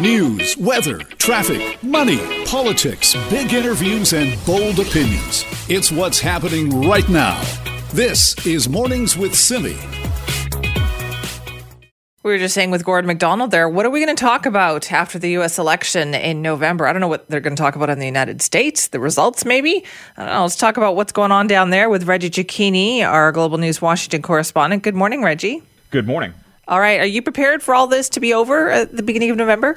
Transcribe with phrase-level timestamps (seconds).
[0.00, 5.44] News, weather, traffic, money, politics, big interviews, and bold opinions.
[5.68, 7.38] It's what's happening right now.
[7.92, 9.76] This is Mornings with Simi.
[12.22, 14.90] We were just saying with Gordon MacDonald there, what are we going to talk about
[14.90, 15.58] after the U.S.
[15.58, 16.86] election in November?
[16.86, 19.44] I don't know what they're going to talk about in the United States, the results
[19.44, 19.84] maybe.
[20.16, 20.42] I don't know.
[20.44, 24.22] Let's talk about what's going on down there with Reggie Cecchini, our Global News Washington
[24.22, 24.82] correspondent.
[24.82, 25.62] Good morning, Reggie.
[25.90, 26.32] Good morning.
[26.70, 27.00] All right.
[27.00, 29.74] Are you prepared for all this to be over at the beginning of November?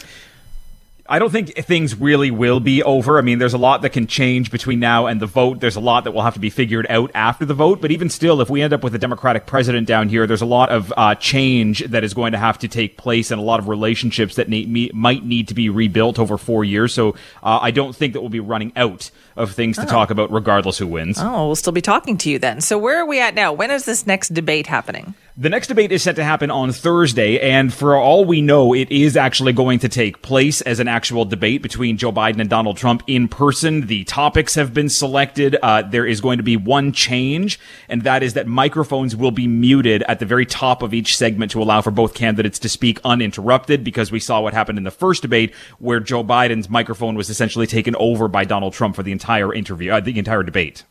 [1.09, 3.17] I don't think things really will be over.
[3.17, 5.59] I mean, there's a lot that can change between now and the vote.
[5.59, 7.81] There's a lot that will have to be figured out after the vote.
[7.81, 10.45] But even still, if we end up with a Democratic president down here, there's a
[10.45, 13.59] lot of uh, change that is going to have to take place and a lot
[13.59, 14.47] of relationships that
[14.93, 16.93] might need to be rebuilt over four years.
[16.93, 19.87] So uh, I don't think that we'll be running out of things to oh.
[19.87, 21.17] talk about regardless who wins.
[21.19, 22.61] Oh, we'll still be talking to you then.
[22.61, 23.53] So where are we at now?
[23.53, 25.15] When is this next debate happening?
[25.35, 28.91] The next debate is set to happen on Thursday, and for all we know, it
[28.91, 32.77] is actually going to take place as an actual debate between Joe Biden and Donald
[32.77, 33.87] Trump in person.
[33.87, 35.55] The topics have been selected.
[35.55, 37.59] Uh, there is going to be one change,
[37.89, 41.49] and that is that microphones will be muted at the very top of each segment
[41.53, 44.91] to allow for both candidates to speak uninterrupted, because we saw what happened in the
[44.91, 49.11] first debate, where Joe Biden's microphone was essentially taken over by Donald Trump for the
[49.11, 50.83] entire interview, uh, the entire debate.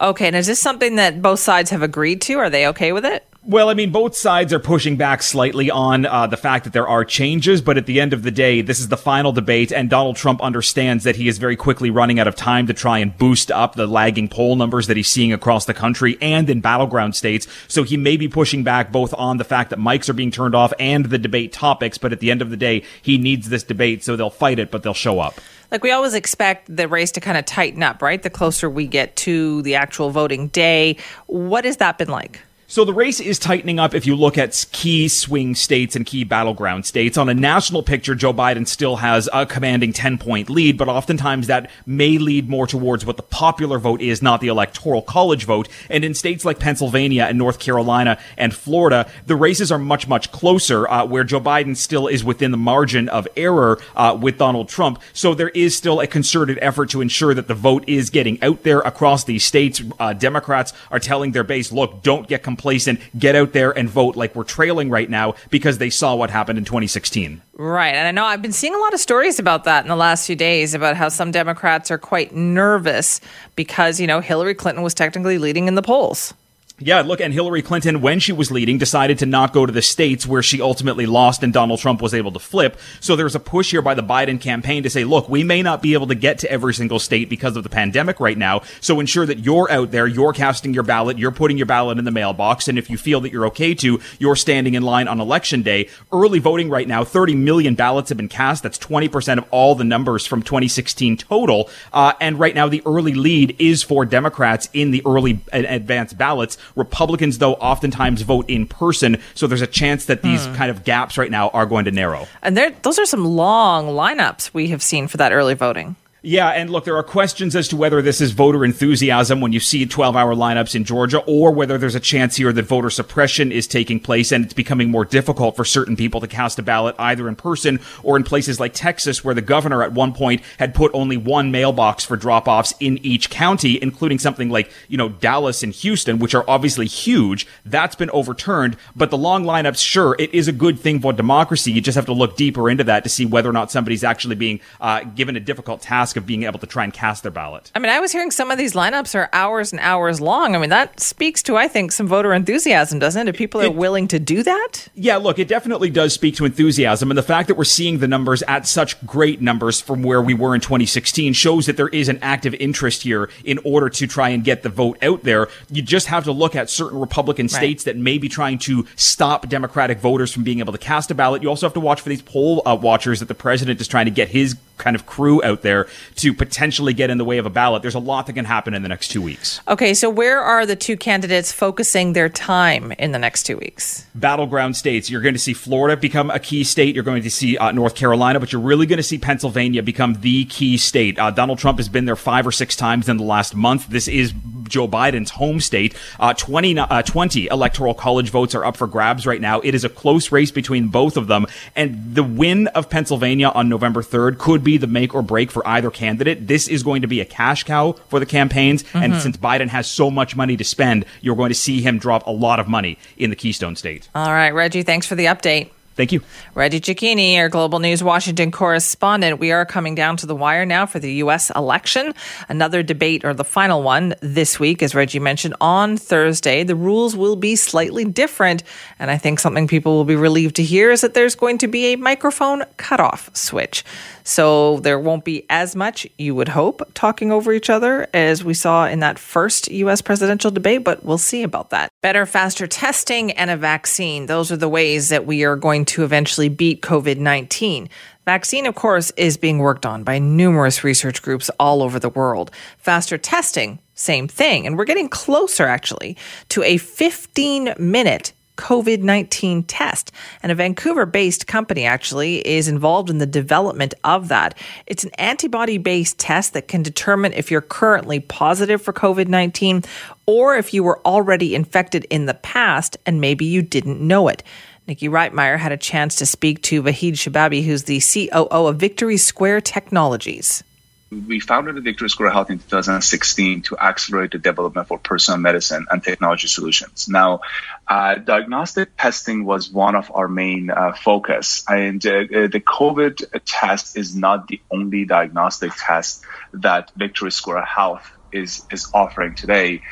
[0.00, 2.38] Okay, and is this something that both sides have agreed to?
[2.38, 3.24] Are they okay with it?
[3.48, 6.86] Well, I mean, both sides are pushing back slightly on uh, the fact that there
[6.86, 9.88] are changes, but at the end of the day, this is the final debate, and
[9.88, 13.16] Donald Trump understands that he is very quickly running out of time to try and
[13.16, 17.16] boost up the lagging poll numbers that he's seeing across the country and in battleground
[17.16, 17.46] states.
[17.68, 20.54] So he may be pushing back both on the fact that mics are being turned
[20.54, 23.62] off and the debate topics, but at the end of the day, he needs this
[23.62, 27.12] debate, so they'll fight it, but they'll show up like we always expect the race
[27.12, 28.22] to kind of tighten up, right?
[28.22, 30.96] The closer we get to the actual voting day.
[31.26, 32.40] What has that been like?
[32.70, 36.22] So the race is tightening up if you look at key swing states and key
[36.22, 37.16] battleground states.
[37.16, 41.46] On a national picture, Joe Biden still has a commanding 10 point lead, but oftentimes
[41.46, 45.66] that may lead more towards what the popular vote is, not the electoral college vote.
[45.88, 50.30] And in states like Pennsylvania and North Carolina and Florida, the races are much, much
[50.30, 54.68] closer, uh, where Joe Biden still is within the margin of error uh, with Donald
[54.68, 55.00] Trump.
[55.14, 58.62] So there is still a concerted effort to ensure that the vote is getting out
[58.62, 59.80] there across these states.
[59.98, 63.00] Uh, Democrats are telling their base, look, don't get complacent.
[63.18, 66.58] Get out there and vote like we're trailing right now because they saw what happened
[66.58, 67.40] in 2016.
[67.54, 67.94] Right.
[67.94, 70.26] And I know I've been seeing a lot of stories about that in the last
[70.26, 73.20] few days about how some Democrats are quite nervous
[73.54, 76.34] because, you know, Hillary Clinton was technically leading in the polls.
[76.80, 79.82] Yeah, look, and Hillary Clinton, when she was leading, decided to not go to the
[79.82, 82.78] states where she ultimately lost and Donald Trump was able to flip.
[83.00, 85.82] So there's a push here by the Biden campaign to say, look, we may not
[85.82, 88.62] be able to get to every single state because of the pandemic right now.
[88.80, 92.04] So ensure that you're out there, you're casting your ballot, you're putting your ballot in
[92.04, 92.68] the mailbox.
[92.68, 95.88] And if you feel that you're okay to, you're standing in line on election day.
[96.12, 98.62] Early voting right now, 30 million ballots have been cast.
[98.62, 101.70] That's 20% of all the numbers from 2016 total.
[101.92, 106.56] Uh, and right now, the early lead is for Democrats in the early advanced ballots.
[106.76, 110.54] Republicans, though, oftentimes vote in person, so there's a chance that these hmm.
[110.54, 112.26] kind of gaps right now are going to narrow.
[112.42, 115.96] And there, those are some long lineups we have seen for that early voting.
[116.20, 119.60] Yeah, and look, there are questions as to whether this is voter enthusiasm when you
[119.60, 123.52] see 12 hour lineups in Georgia, or whether there's a chance here that voter suppression
[123.52, 126.96] is taking place and it's becoming more difficult for certain people to cast a ballot
[126.98, 130.74] either in person or in places like Texas, where the governor at one point had
[130.74, 135.10] put only one mailbox for drop offs in each county, including something like, you know,
[135.10, 137.46] Dallas and Houston, which are obviously huge.
[137.64, 138.76] That's been overturned.
[138.96, 141.70] But the long lineups, sure, it is a good thing for democracy.
[141.70, 144.34] You just have to look deeper into that to see whether or not somebody's actually
[144.34, 147.32] being uh, given a difficult task task of being able to try and cast their
[147.32, 147.70] ballot.
[147.74, 150.54] I mean, I was hearing some of these lineups are hours and hours long.
[150.54, 153.30] I mean, that speaks to, I think, some voter enthusiasm, doesn't it?
[153.30, 154.88] If people are it, willing to do that?
[154.94, 157.10] Yeah, look, it definitely does speak to enthusiasm.
[157.10, 160.34] And the fact that we're seeing the numbers at such great numbers from where we
[160.34, 164.30] were in 2016 shows that there is an active interest here in order to try
[164.30, 165.48] and get the vote out there.
[165.70, 167.50] You just have to look at certain Republican right.
[167.50, 171.14] states that may be trying to stop Democratic voters from being able to cast a
[171.14, 171.42] ballot.
[171.42, 174.06] You also have to watch for these poll uh, watchers that the president is trying
[174.06, 175.86] to get his kind of crew out there
[176.16, 177.82] to potentially get in the way of a ballot.
[177.82, 179.60] There's a lot that can happen in the next two weeks.
[179.68, 184.06] Okay, so where are the two candidates focusing their time in the next two weeks?
[184.14, 185.10] Battleground states.
[185.10, 186.94] You're going to see Florida become a key state.
[186.94, 190.20] You're going to see uh, North Carolina, but you're really going to see Pennsylvania become
[190.20, 191.18] the key state.
[191.18, 193.88] Uh, Donald Trump has been there five or six times in the last month.
[193.88, 194.32] This is
[194.68, 195.94] Joe Biden's home state.
[196.18, 199.60] Uh, 20, uh, 20 electoral college votes are up for grabs right now.
[199.60, 201.46] It is a close race between both of them.
[201.74, 205.66] And the win of Pennsylvania on November 3rd could be the make or break for
[205.66, 206.46] either candidate.
[206.46, 208.82] This is going to be a cash cow for the campaigns.
[208.82, 208.98] Mm-hmm.
[208.98, 212.26] And since Biden has so much money to spend, you're going to see him drop
[212.26, 214.08] a lot of money in the Keystone State.
[214.14, 215.70] All right, Reggie, thanks for the update.
[215.98, 216.22] Thank you.
[216.54, 219.40] Reggie Cecchini, our Global News Washington correspondent.
[219.40, 221.50] We are coming down to the wire now for the U.S.
[221.56, 222.14] election.
[222.48, 226.62] Another debate, or the final one this week, as Reggie mentioned, on Thursday.
[226.62, 228.62] The rules will be slightly different.
[229.00, 231.66] And I think something people will be relieved to hear is that there's going to
[231.66, 233.84] be a microphone cutoff switch.
[234.22, 238.52] So there won't be as much, you would hope, talking over each other as we
[238.54, 240.02] saw in that first U.S.
[240.02, 241.90] presidential debate, but we'll see about that.
[242.02, 244.26] Better, faster testing and a vaccine.
[244.26, 247.88] Those are the ways that we are going to eventually beat COVID 19.
[248.24, 252.50] Vaccine, of course, is being worked on by numerous research groups all over the world.
[252.76, 254.66] Faster testing, same thing.
[254.66, 256.16] And we're getting closer, actually,
[256.50, 260.12] to a 15 minute COVID 19 test.
[260.42, 264.58] And a Vancouver based company actually is involved in the development of that.
[264.86, 269.84] It's an antibody based test that can determine if you're currently positive for COVID 19
[270.26, 274.42] or if you were already infected in the past and maybe you didn't know it.
[274.88, 279.18] Nikki Reitmeyer had a chance to speak to Vahid Shababi, who's the COO of Victory
[279.18, 280.64] Square Technologies.
[281.10, 286.02] We founded Victory Square Health in 2016 to accelerate the development for personal medicine and
[286.02, 287.06] technology solutions.
[287.06, 287.40] Now,
[287.86, 293.42] uh, diagnostic testing was one of our main uh, focus, and uh, uh the COVID
[293.44, 296.24] test is not the only diagnostic test
[296.54, 299.82] that Victory Square Health is is offering today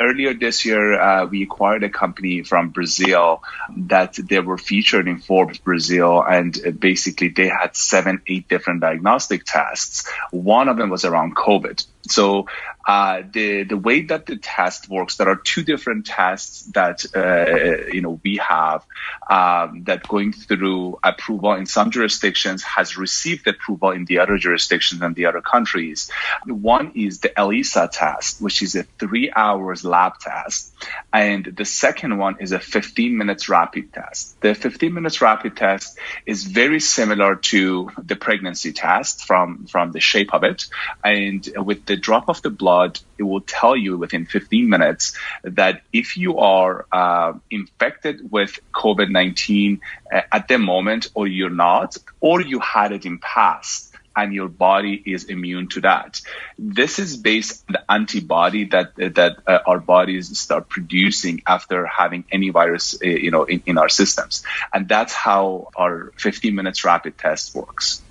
[0.00, 3.42] earlier this year, uh, we acquired a company from Brazil
[3.76, 8.80] that they were featured in Forbes Brazil, and uh, basically they had seven, eight different
[8.80, 10.08] diagnostic tests.
[10.30, 11.84] One of them was around COVID.
[12.08, 12.46] So
[12.86, 17.90] uh, the the way that the test works, there are two different tests that uh,
[17.90, 18.84] you know we have
[19.30, 25.00] um, that going through approval in some jurisdictions has received approval in the other jurisdictions
[25.00, 26.10] and the other countries.
[26.46, 30.74] One is the ELISA test, which is a three hours lab test,
[31.12, 34.38] and the second one is a 15 minutes rapid test.
[34.42, 40.00] The 15 minutes rapid test is very similar to the pregnancy test from from the
[40.00, 40.66] shape of it,
[41.02, 45.82] and with the drop of the blood, it will tell you within 15 minutes that
[45.92, 49.80] if you are uh, infected with COVID 19
[50.12, 54.48] uh, at the moment, or you're not, or you had it in past and your
[54.48, 56.20] body is immune to that.
[56.58, 62.24] This is based on the antibody that that uh, our bodies start producing after having
[62.30, 66.84] any virus, uh, you know, in, in our systems, and that's how our 15 minutes
[66.84, 68.02] rapid test works.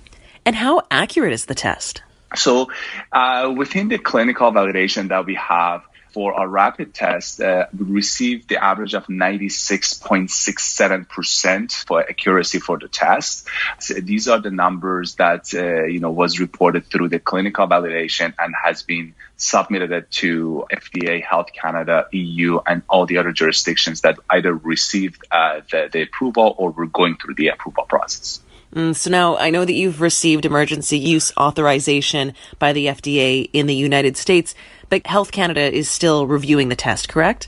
[0.44, 2.02] And how accurate is the test?
[2.36, 2.68] So,
[3.12, 5.82] uh, within the clinical validation that we have
[6.14, 12.86] for our rapid test, uh, we received the average of 96.67% for accuracy for the
[12.86, 13.48] test.
[13.80, 18.32] So these are the numbers that, uh, you know, was reported through the clinical validation
[18.38, 24.16] and has been submitted to FDA, Health Canada, EU, and all the other jurisdictions that
[24.30, 28.38] either received uh, the, the approval or were going through the approval process.
[28.74, 33.66] Mm, so now I know that you've received emergency use authorization by the FDA in
[33.66, 34.52] the United States,
[34.88, 37.46] but Health Canada is still reviewing the test, correct?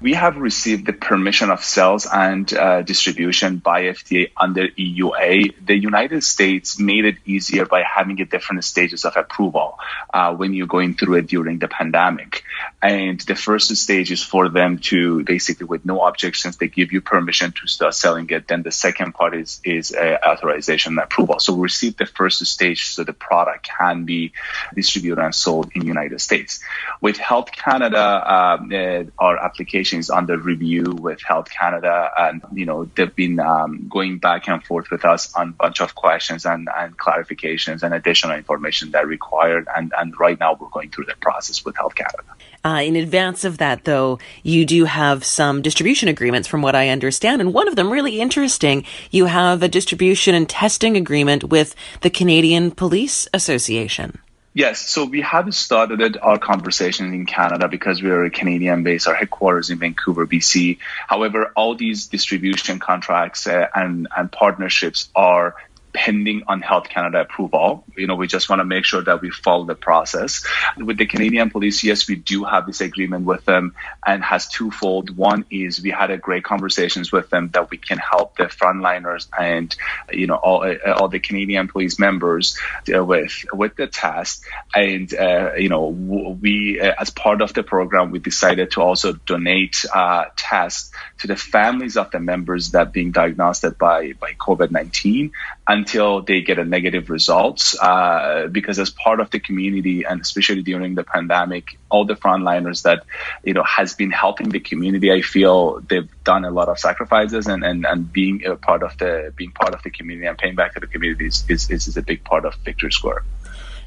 [0.00, 5.54] We have received the permission of sales and uh, distribution by FDA under EUA.
[5.64, 9.78] The United States made it easier by having a different stages of approval
[10.12, 12.44] uh, when you're going through it during the pandemic.
[12.82, 17.00] And the first stage is for them to basically, with no objections, they give you
[17.00, 18.48] permission to start selling it.
[18.48, 21.40] Then the second part is is uh, authorization and approval.
[21.40, 24.32] So we received the first stage, so the product can be
[24.74, 26.60] distributed and sold in the United States.
[27.00, 28.04] With Health Canada,
[28.34, 33.40] um, uh, our application is under review with Health Canada, and you know they've been
[33.40, 37.82] um, going back and forth with us on a bunch of questions and, and clarifications
[37.82, 39.68] and additional information that required.
[39.76, 42.22] And, and right now we're going through the process with Health Canada.
[42.64, 46.88] Uh, in advance of that, though, you do have some distribution agreements, from what I
[46.88, 48.84] understand, and one of them really interesting.
[49.10, 54.18] You have a distribution and testing agreement with the Canadian Police Association.
[54.56, 59.06] Yes, so we have started our conversation in Canada because we are a Canadian base.
[59.06, 60.78] Our headquarters in Vancouver, BC.
[61.06, 65.56] However, all these distribution contracts uh, and and partnerships are
[65.96, 67.82] pending on Health Canada approval.
[67.96, 70.44] You know, we just want to make sure that we follow the process.
[70.76, 73.74] With the Canadian Police, yes, we do have this agreement with them
[74.06, 75.16] and has twofold.
[75.16, 79.26] One is we had a great conversations with them that we can help the frontliners
[79.38, 79.74] and,
[80.12, 84.44] you know, all, all the Canadian Police members with, with the test.
[84.74, 89.14] And, uh, you know, we, uh, as part of the program, we decided to also
[89.14, 95.30] donate uh, tests to the families of the members that being diagnosed by, by COVID-19
[95.66, 97.78] and until they get a negative results.
[97.80, 102.82] Uh, because as part of the community, and especially during the pandemic, all the frontliners
[102.82, 103.04] that
[103.44, 107.46] you know has been helping the community, I feel they've done a lot of sacrifices,
[107.46, 110.56] and and, and being a part of the being part of the community and paying
[110.56, 113.22] back to the community is, is, is a big part of Victory Square.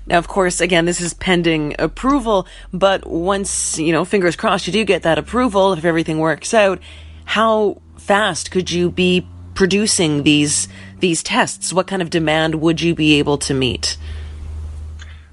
[0.08, 4.74] Now, of course, again, this is pending approval, but once, you know, fingers crossed, you
[4.74, 6.80] do get that approval, if everything works out,
[7.26, 11.74] how fast could you be producing these, these tests?
[11.74, 13.98] What kind of demand would you be able to meet?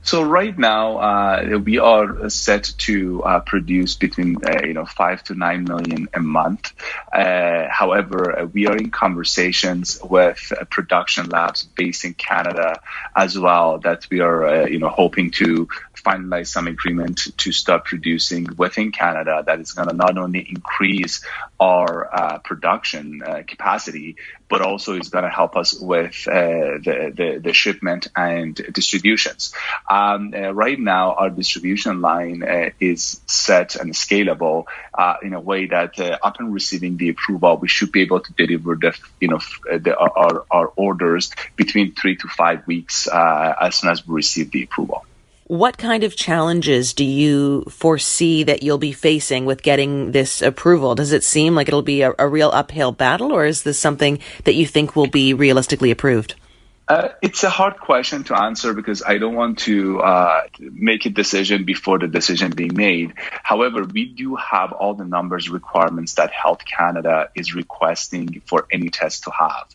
[0.07, 5.25] So right now, uh, we are set to uh, produce between uh, you know five
[5.25, 6.73] to nine million a month.
[7.13, 12.81] Uh, however, uh, we are in conversations with uh, production labs based in Canada
[13.17, 15.67] as well that we are you know hoping to
[16.07, 21.25] finalize some agreement to start producing within Canada that is going to not only increase
[21.59, 24.17] our uh, production uh, capacity,
[24.49, 29.53] but also is going to help us with uh, the, the, the shipment and distributions.
[29.91, 35.41] Um, uh, right now, our distribution line uh, is set and scalable uh, in a
[35.41, 39.41] way that upon receiving the approval, we should be able to deliver the you know
[39.65, 44.63] the, our, our orders between three to five weeks as soon as we receive the
[44.63, 45.05] approval.
[45.49, 50.97] What kind of challenges do you foresee that you'll be facing with getting this approval?
[50.97, 54.19] Does it seem like it'll be a, a real uphill battle, or is this something
[54.43, 56.35] that you think will be realistically approved?
[56.88, 61.11] Uh, it's a hard question to answer because I don't want to uh, make a
[61.11, 63.14] decision before the decision being made.
[63.16, 68.90] However, we do have all the numbers requirements that Health Canada is requesting for any
[68.90, 69.66] test to have.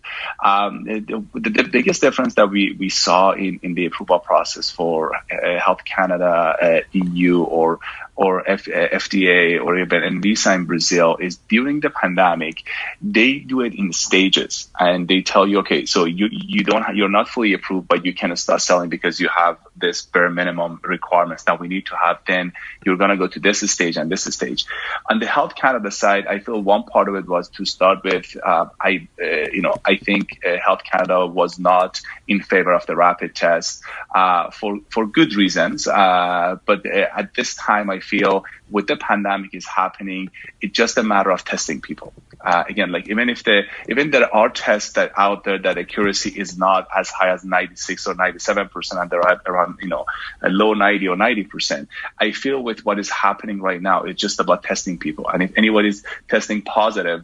[0.41, 5.13] Um, the, the, biggest difference that we, we saw in, in the approval process for
[5.15, 7.79] uh, Health Canada, uh, EU, or
[8.15, 12.63] or F- FDA or even Anvisa in Brazil is during the pandemic,
[13.01, 17.09] they do it in stages and they tell you, okay, so you, you don't, you're
[17.09, 21.43] not fully approved, but you can start selling because you have this bare minimum requirements
[21.43, 22.19] that we need to have.
[22.27, 22.53] Then
[22.85, 24.65] you're going to go to this stage and this stage.
[25.09, 28.35] On the Health Canada side, I feel one part of it was to start with,
[28.43, 32.85] uh, I, uh, you know, I think uh, Health Canada was not in favor of
[32.85, 35.87] the rapid test uh, for, for good reasons.
[35.87, 40.29] Uh, but uh, at this time, I feel with the pandemic is happening,
[40.61, 42.13] it's just a matter of testing people.
[42.43, 46.29] Uh, again, like even if the even there are tests that out there that accuracy
[46.29, 50.05] is not as high as 96 or 97 percent, and they're around you know
[50.41, 51.89] a low 90 or 90 percent.
[52.19, 55.51] I feel with what is happening right now, it's just about testing people, and if
[55.55, 57.23] anyone is testing positive,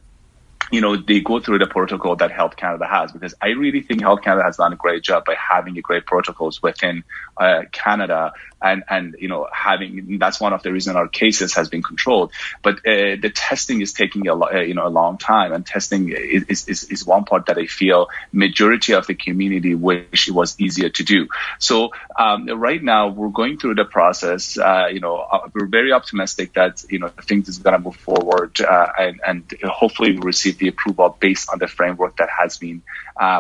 [0.72, 4.02] you know, they go through the protocol that Health Canada has because I really think
[4.02, 7.04] Health Canada has done a great job by having a great protocols within
[7.38, 11.70] uh, Canada and and you know having that's one of the reasons our cases has
[11.70, 12.32] been controlled.
[12.64, 16.12] But uh, the testing is taking a uh, you know a long time, and testing
[16.12, 20.60] is, is is one part that I feel majority of the community wish it was
[20.60, 21.28] easier to do.
[21.60, 24.58] So um, right now we're going through the process.
[24.58, 27.96] Uh, you know uh, we're very optimistic that you know things is going to move
[27.98, 32.58] forward, uh, and and hopefully we receive the approval based on the framework that has
[32.58, 32.82] been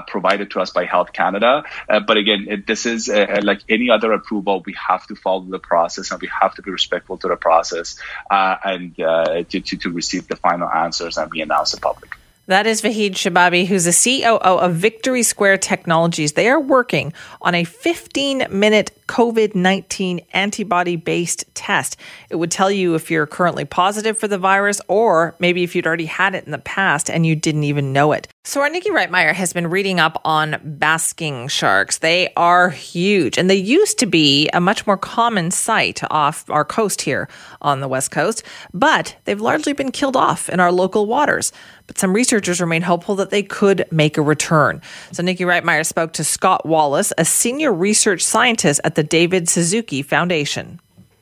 [0.07, 1.63] provided to us by Health Canada.
[1.87, 6.21] but again, this is like any other approval, we have to follow the process and
[6.21, 7.97] we have to be respectful to the process
[8.31, 12.17] uh, and uh, to, to, to receive the final answers and be announced to public.
[12.47, 16.31] That is Vahid Shababi, who's the COO of Victory Square Technologies.
[16.33, 17.11] They are working
[17.41, 21.97] on a 15 minute COVID 19 antibody based test.
[22.29, 25.87] It would tell you if you're currently positive for the virus or maybe if you'd
[25.87, 28.27] already had it in the past and you didn't even know it.
[28.47, 31.97] So, our Nikki Reitmeyer has been reading up on basking sharks.
[31.97, 36.63] They are huge and they used to be a much more common sight off our
[36.63, 37.27] coast here
[37.61, 41.51] on the West Coast, but they've largely been killed off in our local waters.
[41.87, 44.81] But some researchers remain hopeful that they could make a return.
[45.11, 50.01] So, Nikki Reitmeyer spoke to Scott Wallace, a senior research scientist at the David Suzuki
[50.01, 50.79] Foundation.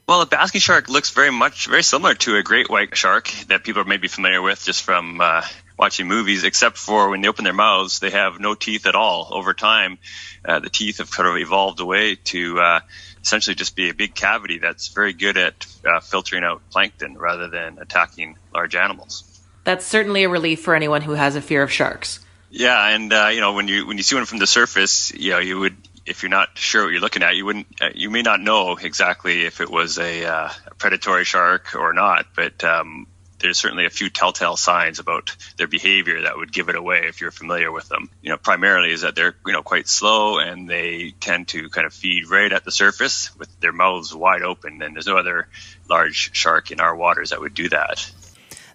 [0.08, 3.66] Well, a basking shark looks very much very similar to a great white shark that
[3.66, 5.42] people are maybe familiar with just from uh,
[5.78, 9.28] watching movies, except for when they open their mouths, they have no teeth at all.
[9.32, 9.98] Over time,
[10.46, 12.80] uh, the teeth have kind of evolved away to uh,
[13.22, 17.50] essentially just be a big cavity that's very good at uh, filtering out plankton rather
[17.50, 19.26] than attacking large animals.
[19.66, 22.22] That's certainly a relief for anyone who has a fear of sharks.
[22.50, 25.32] Yeah, and uh, you know when you when you see one from the surface, you
[25.32, 25.76] know you would
[26.06, 28.78] if you're not sure what you're looking at, you wouldn't uh, you may not know
[28.78, 33.08] exactly if it was a, uh, a predatory shark or not, but um,
[33.40, 37.22] there's certainly a few telltale signs about their behavior that would give it away if
[37.22, 38.10] you're familiar with them.
[38.22, 41.86] You know, primarily is that they're you know quite slow and they tend to kind
[41.86, 44.82] of feed right at the surface with their mouths wide open.
[44.82, 45.48] And there's no other
[45.90, 48.12] large shark in our waters that would do that.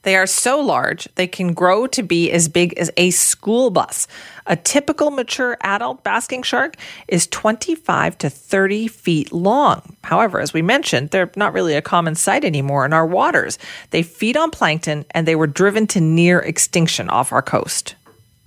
[0.03, 4.09] They are so large, they can grow to be as big as a school bus.
[4.47, 6.77] A typical mature adult basking shark
[7.07, 9.97] is 25 to 30 feet long.
[10.03, 13.59] However, as we mentioned, they're not really a common sight anymore in our waters.
[13.91, 17.95] They feed on plankton and they were driven to near extinction off our coast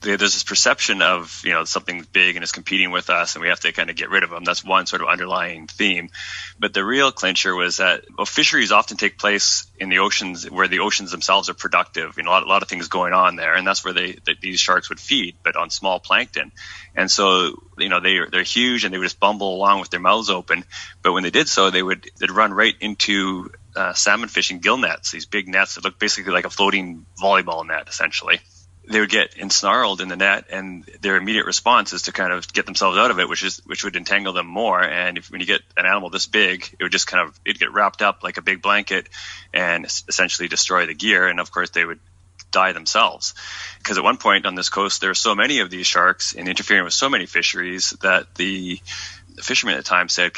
[0.03, 3.49] there's this perception of you know something big and is competing with us and we
[3.49, 4.43] have to kind of get rid of them.
[4.43, 6.09] That's one sort of underlying theme.
[6.59, 10.67] But the real clincher was that well, fisheries often take place in the oceans where
[10.67, 12.17] the oceans themselves are productive.
[12.17, 14.17] You know a lot, a lot of things going on there and that's where they
[14.41, 16.51] these sharks would feed but on small plankton.
[16.95, 19.99] And so you know they they're huge and they would just bumble along with their
[19.99, 20.65] mouths open.
[21.01, 24.77] But when they did so they would they'd run right into uh, salmon fishing gill
[24.77, 28.39] nets these big nets that look basically like a floating volleyball net essentially
[28.85, 32.51] they would get ensnarled in the net, and their immediate response is to kind of
[32.51, 34.81] get themselves out of it, which is which would entangle them more.
[34.81, 37.59] And if, when you get an animal this big, it would just kind of it'd
[37.59, 39.07] get wrapped up like a big blanket,
[39.53, 41.27] and essentially destroy the gear.
[41.27, 41.99] And of course, they would
[42.51, 43.33] die themselves.
[43.79, 46.47] Because at one point on this coast, there were so many of these sharks and
[46.47, 48.79] interfering with so many fisheries that the
[49.41, 50.33] fishermen at the time said,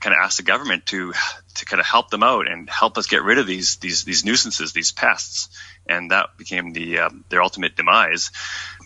[0.00, 1.12] kind of asked the government to
[1.54, 4.24] to kind of help them out and help us get rid of these these these
[4.24, 5.48] nuisances, these pests
[5.90, 8.30] and that became the um, their ultimate demise.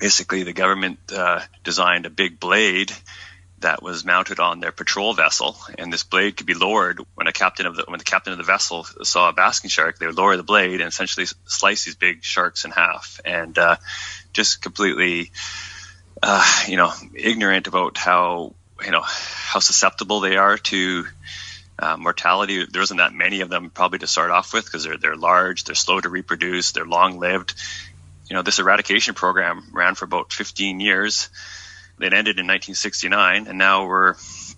[0.01, 2.93] Basically, the government uh, designed a big blade
[3.61, 7.33] that was mounted on their patrol vessel, and this blade could be lowered when a
[7.33, 9.99] captain of the when the captain of the vessel saw a basking shark.
[9.99, 13.77] They would lower the blade and essentially slice these big sharks in half, and uh,
[14.33, 15.31] just completely,
[16.23, 21.05] uh, you know, ignorant about how you know how susceptible they are to
[21.79, 24.97] uh, mortality, there isn't that many of them probably to start off with because they're
[24.97, 27.55] they're large, they're slow to reproduce, they're long lived.
[28.29, 31.29] You know, this eradication program ran for about 15 years.
[32.01, 34.15] It ended in 1969, and now we're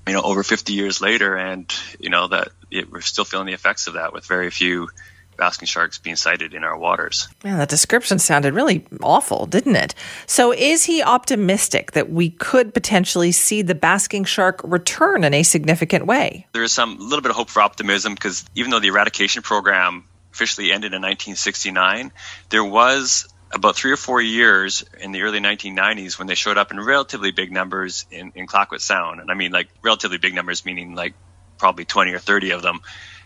[0.07, 3.55] you know over 50 years later, and you know that it, we're still feeling the
[3.55, 4.89] effects of that with very few
[5.37, 7.29] basking sharks being sighted in our waters.
[7.45, 9.95] Yeah, that description sounded really awful, didn't it?
[10.27, 15.43] So, is he optimistic that we could potentially see the basking shark return in a
[15.43, 16.47] significant way?
[16.53, 20.05] There is some little bit of hope for optimism because even though the eradication program
[20.33, 22.13] officially ended in 1969,
[22.51, 26.73] there was about three or four years in the early 1990s when they showed up
[26.73, 29.21] in relatively big numbers in, in Clayoquot Sound.
[29.21, 31.15] And I mean, like, relatively big numbers, meaning like
[31.59, 32.81] probably 20 or 30 of them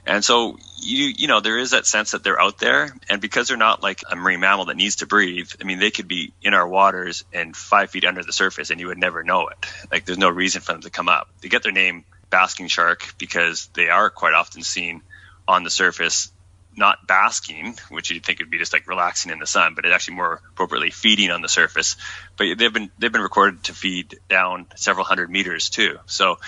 [0.06, 3.48] and so you you know there is that sense that they're out there, and because
[3.48, 6.32] they're not like a marine mammal that needs to breathe, I mean they could be
[6.42, 9.58] in our waters and five feet under the surface, and you would never know it.
[9.90, 11.28] Like there's no reason for them to come up.
[11.40, 15.02] They get their name basking shark because they are quite often seen
[15.46, 16.30] on the surface
[16.76, 19.94] not basking, which you'd think would be just like relaxing in the sun, but it's
[19.94, 21.96] actually more appropriately feeding on the surface.
[22.36, 25.98] But they've been they've been recorded to feed down several hundred meters too.
[26.06, 26.38] So,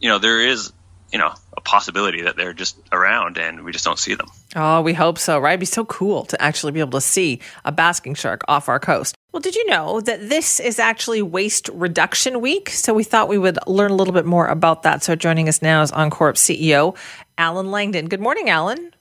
[0.00, 0.72] you know, there is
[1.12, 4.26] you know a possibility that they're just around and we just don't see them.
[4.56, 5.52] Oh, we hope so, right?
[5.52, 8.80] It'd be so cool to actually be able to see a basking shark off our
[8.80, 9.14] coast.
[9.32, 12.70] Well, did you know that this is actually Waste Reduction Week?
[12.70, 15.02] So we thought we would learn a little bit more about that.
[15.02, 16.96] So joining us now is Encorp CEO
[17.38, 18.08] Alan Langdon.
[18.08, 18.92] Good morning, Alan.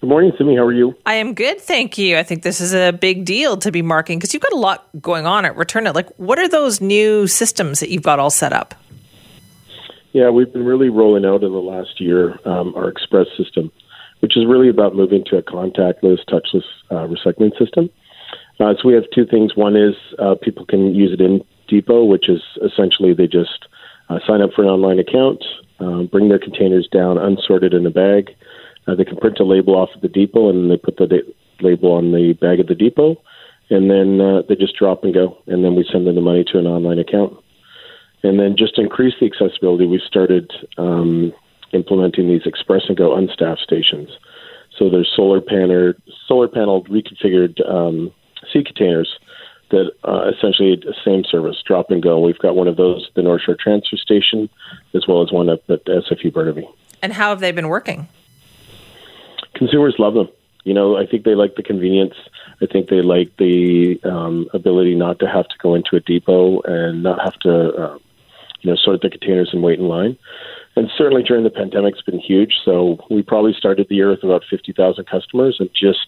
[0.00, 0.56] Good morning, Simi.
[0.56, 0.96] How are you?
[1.04, 2.16] I am good, thank you.
[2.16, 4.88] I think this is a big deal to be marking because you've got a lot
[5.00, 5.94] going on at Return It.
[5.94, 8.74] Like, what are those new systems that you've got all set up?
[10.12, 13.70] Yeah, we've been really rolling out in the last year um, our Express system,
[14.18, 17.90] which is really about moving to a contactless, touchless uh, recycling system.
[18.58, 19.54] Uh, so we have two things.
[19.54, 23.66] One is uh, people can use it in Depot, which is essentially they just
[24.08, 25.44] uh, sign up for an online account,
[25.78, 28.30] um, bring their containers down unsorted in a bag.
[28.88, 31.22] Uh, they can print a label off of the depot, and they put the
[31.60, 33.16] label on the bag of the depot,
[33.70, 36.44] and then uh, they just drop and go, and then we send them the money
[36.50, 37.32] to an online account.
[38.22, 41.32] And then just to increase the accessibility, we started um,
[41.72, 44.10] implementing these Express and Go unstaffed stations.
[44.76, 45.92] So there's solar panel,
[46.26, 48.12] solar panel reconfigured um,
[48.52, 49.18] sea containers
[49.70, 52.20] that uh, essentially the same service, drop and go.
[52.20, 54.48] We've got one of those at the North Shore Transfer Station,
[54.94, 56.68] as well as one up at SFU Burnaby.
[57.02, 58.08] And how have they been working?
[59.54, 60.28] Consumers love them.
[60.64, 62.14] You know, I think they like the convenience.
[62.60, 66.60] I think they like the um, ability not to have to go into a depot
[66.62, 67.98] and not have to uh,
[68.62, 70.16] you know, sort of the containers and wait in line.
[70.76, 72.54] And certainly during the pandemic, it's been huge.
[72.64, 76.06] So we probably started the year with about 50,000 customers, and just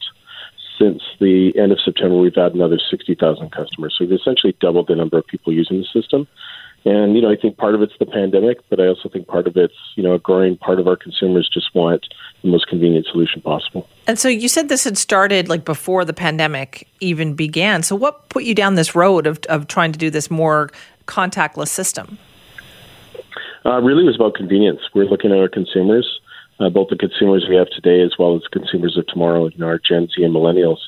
[0.79, 3.95] since the end of September, we've had another 60,000 customers.
[3.97, 6.27] So we've essentially doubled the number of people using the system.
[6.85, 9.47] And, you know, I think part of it's the pandemic, but I also think part
[9.47, 12.07] of it's, you know, a growing part of our consumers just want
[12.43, 13.89] the most convenient solution possible.
[14.09, 17.85] And so you said this had started like before the pandemic even began.
[17.85, 20.71] So what put you down this road of, of trying to do this more
[21.07, 22.19] contactless system?
[23.65, 24.81] Uh, really, was about convenience.
[24.95, 26.21] We're looking at our consumers,
[26.59, 29.67] uh, both the consumers we have today as well as consumers of tomorrow, you know,
[29.67, 30.79] our Gen Z and millennials.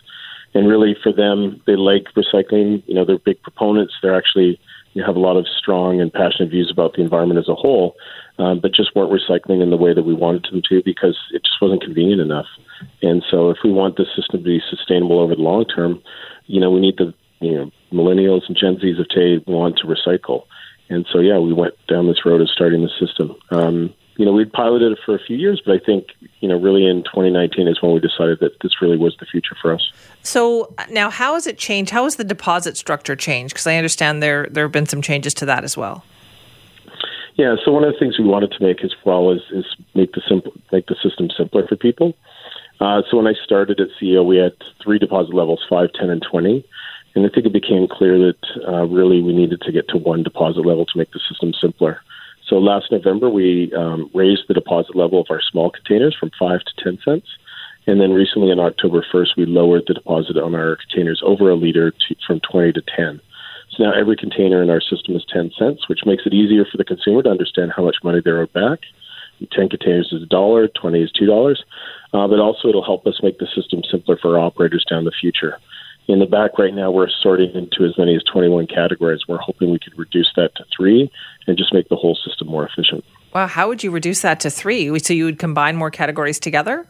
[0.54, 2.82] And really, for them, they like recycling.
[2.87, 3.94] You know, they're big proponents.
[4.02, 4.58] They're actually
[4.94, 7.96] you have a lot of strong and passionate views about the environment as a whole,
[8.38, 11.42] um, but just weren't recycling in the way that we wanted them to because it
[11.42, 12.46] just wasn't convenient enough.
[13.02, 16.00] And so, if we want the system to be sustainable over the long term,
[16.46, 19.87] you know, we need the you know millennials and Gen Zs of today want to
[19.87, 20.44] recycle.
[20.88, 23.34] And so, yeah, we went down this road of starting the system.
[23.50, 26.08] Um, you know, we'd piloted it for a few years, but I think,
[26.40, 29.56] you know, really in 2019 is when we decided that this really was the future
[29.60, 29.92] for us.
[30.22, 31.90] So now, how has it changed?
[31.90, 33.54] How has the deposit structure changed?
[33.54, 36.04] Because I understand there there have been some changes to that as well.
[37.36, 40.12] Yeah, so one of the things we wanted to make as well is, is make
[40.12, 42.14] the simple make the system simpler for people.
[42.80, 46.22] Uh, so when I started at CEO, we had three deposit levels: five, ten, and
[46.22, 46.64] twenty.
[47.14, 50.22] And I think it became clear that uh, really we needed to get to one
[50.22, 52.00] deposit level to make the system simpler.
[52.48, 56.61] So last November, we um, raised the deposit level of our small containers from 5
[56.61, 57.27] to 10 cents.
[57.87, 61.55] And then recently on October 1st, we lowered the deposit on our containers over a
[61.55, 63.20] liter to, from 20 to 10.
[63.70, 66.79] So now every container in our system is 10 cents, which makes it easier for
[66.79, 68.81] the consumer to understand how much money they're owed back.
[69.53, 71.57] 10 containers is a dollar, 20 is $2.
[72.12, 75.59] Uh, but also it'll help us make the system simpler for operators down the future.
[76.06, 79.20] In the back right now, we're sorting into as many as 21 categories.
[79.26, 81.10] We're hoping we could reduce that to three
[81.46, 83.04] and just make the whole system more efficient.
[83.34, 84.98] Wow, how would you reduce that to three?
[84.98, 86.86] So you would combine more categories together?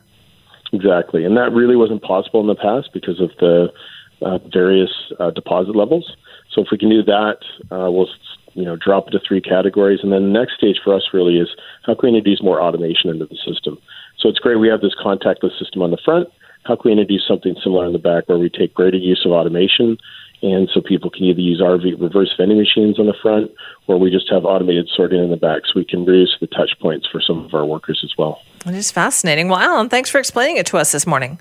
[0.72, 1.24] Exactly.
[1.24, 3.72] And that really wasn't possible in the past because of the
[4.20, 6.16] uh, various uh, deposit levels.
[6.50, 7.38] So if we can do that,
[7.70, 8.08] uh, we'll
[8.54, 10.00] you know drop it to three categories.
[10.02, 11.48] And then the next stage for us really is
[11.84, 13.78] how can we introduce more automation into the system?
[14.18, 16.28] So it's great we have this contactless system on the front
[16.64, 19.32] how can we introduce something similar in the back where we take greater use of
[19.32, 19.98] automation
[20.42, 23.50] and so people can either use RV reverse vending machines on the front
[23.86, 26.70] or we just have automated sorting in the back so we can reduce the touch
[26.80, 28.42] points for some of our workers as well.
[28.66, 29.48] It is fascinating.
[29.48, 31.38] Well, Alan, thanks for explaining it to us this morning.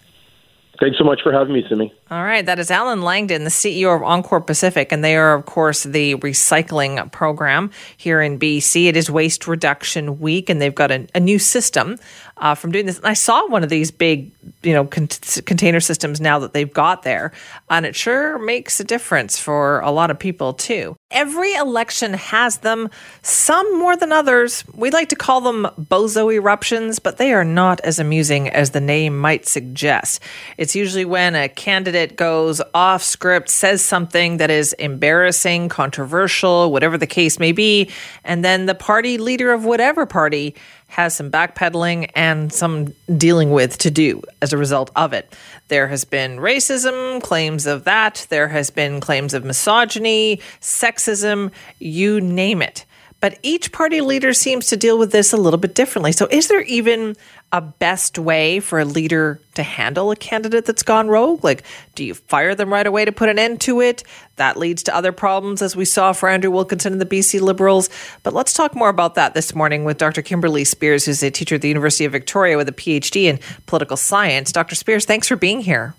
[0.79, 1.93] Thanks so much for having me, Simi.
[2.13, 2.45] All right.
[2.45, 4.91] That is Alan Langdon, the CEO of Encorp Pacific.
[4.91, 8.86] And they are, of course, the recycling program here in BC.
[8.86, 11.97] It is Waste Reduction Week, and they've got a, a new system
[12.38, 12.97] uh, from doing this.
[12.97, 14.32] And I saw one of these big,
[14.63, 15.08] you know, con-
[15.45, 17.32] container systems now that they've got there,
[17.69, 20.95] and it sure makes a difference for a lot of people too.
[21.10, 22.89] Every election has them,
[23.21, 24.63] some more than others.
[24.73, 28.82] We like to call them bozo eruptions, but they are not as amusing as the
[28.82, 30.21] name might suggest.
[30.58, 36.97] It's usually when a candidate goes off script, says something that is embarrassing, controversial, whatever
[36.97, 37.89] the case may be,
[38.23, 40.55] and then the party leader of whatever party
[40.87, 45.35] has some backpedaling and some dealing with to do as a result of it.
[45.67, 48.27] There has been racism, claims of that.
[48.29, 52.85] There has been claims of misogyny, sexism, you name it.
[53.23, 56.12] But each party leader seems to deal with this a little bit differently.
[56.12, 57.15] So, is there even
[57.53, 61.41] a best way for a leader to handle a candidate that's gone rogue?
[61.41, 61.63] Like,
[61.95, 64.03] do you fire them right away to put an end to it?
[64.36, 67.89] That leads to other problems, as we saw for Andrew Wilkinson and the BC Liberals.
[68.23, 70.21] But let's talk more about that this morning with Dr.
[70.21, 73.95] Kimberly Speers, who's a teacher at the University of Victoria with a PhD in political
[73.95, 74.51] science.
[74.51, 74.75] Dr.
[74.75, 75.95] Speers, thanks for being here.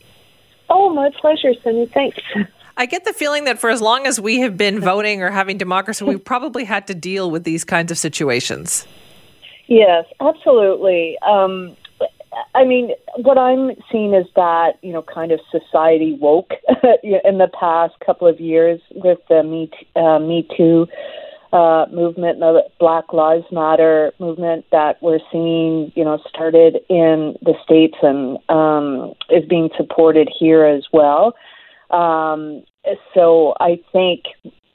[0.68, 1.86] Oh, my pleasure, Cindy.
[1.86, 2.18] Thanks.
[2.76, 5.58] I get the feeling that for as long as we have been voting or having
[5.58, 8.86] democracy, we've probably had to deal with these kinds of situations.
[9.66, 11.16] Yes, absolutely.
[11.26, 11.76] Um,
[12.54, 16.52] I mean, what I'm seeing is that, you know, kind of society woke
[17.02, 20.86] in the past couple of years with the Me, uh, Me Too
[21.52, 27.54] uh, movement, the Black Lives Matter movement that we're seeing, you know, started in the
[27.62, 31.34] States and um, is being supported here as well.
[31.94, 32.64] Um,
[33.14, 34.24] so I think,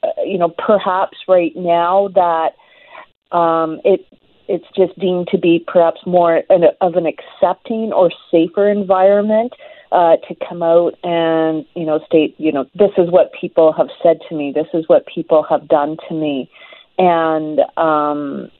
[0.02, 4.06] uh, you know, perhaps right now that um, it
[4.48, 9.52] it's just deemed to be perhaps more an, of an accepting or safer environment
[9.92, 13.88] uh, to come out and you know state you know this is what people have
[14.02, 16.50] said to me, this is what people have done to me,
[16.98, 18.50] and um,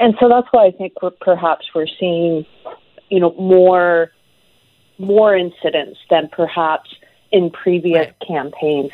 [0.00, 2.44] and so that's why I think we're perhaps we're seeing
[3.08, 4.10] you know more
[4.98, 6.90] more incidents than perhaps
[7.32, 8.26] in previous right.
[8.26, 8.92] campaigns.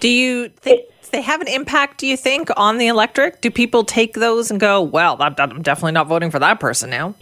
[0.00, 3.40] Do you think it, they have an impact, do you think, on the electorate?
[3.42, 7.14] Do people take those and go, well, I'm definitely not voting for that person now?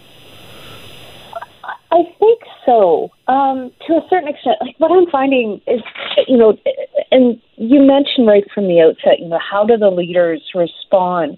[1.92, 4.57] I think so, um, to a certain extent.
[4.61, 5.81] Like what I'm finding is,
[6.29, 6.57] you know,
[7.11, 11.37] and you mentioned right from the outset, you know, how do the leaders respond?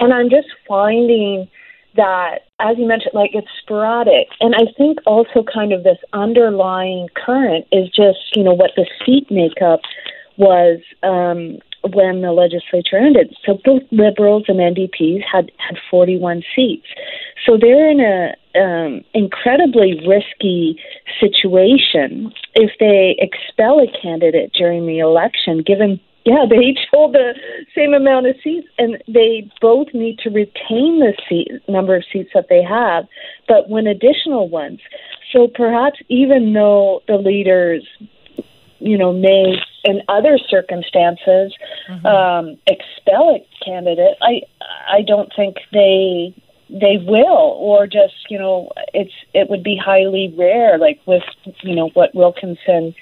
[0.00, 1.48] And I'm just finding
[1.96, 4.28] that, as you mentioned, like it's sporadic.
[4.40, 8.86] And I think also kind of this underlying current is just, you know, what the
[9.04, 9.80] seat makeup
[10.36, 11.58] was um,
[11.92, 13.34] when the legislature ended.
[13.44, 16.86] So both Liberals and NDPs had, had 41 seats.
[17.46, 20.80] So they're in a um, incredibly risky
[21.20, 27.34] situation if they expel a candidate during the election, given yeah, they each hold the
[27.74, 32.30] same amount of seats, and they both need to retain the seat number of seats
[32.34, 33.06] that they have,
[33.48, 34.80] but win additional ones.
[35.32, 37.86] So perhaps even though the leaders,
[38.78, 41.54] you know, may in other circumstances
[41.88, 42.06] mm-hmm.
[42.06, 44.42] um, expel a candidate, I
[44.88, 46.34] I don't think they
[46.70, 51.24] they will, or just you know, it's it would be highly rare, like with
[51.62, 52.94] you know what Wilkinson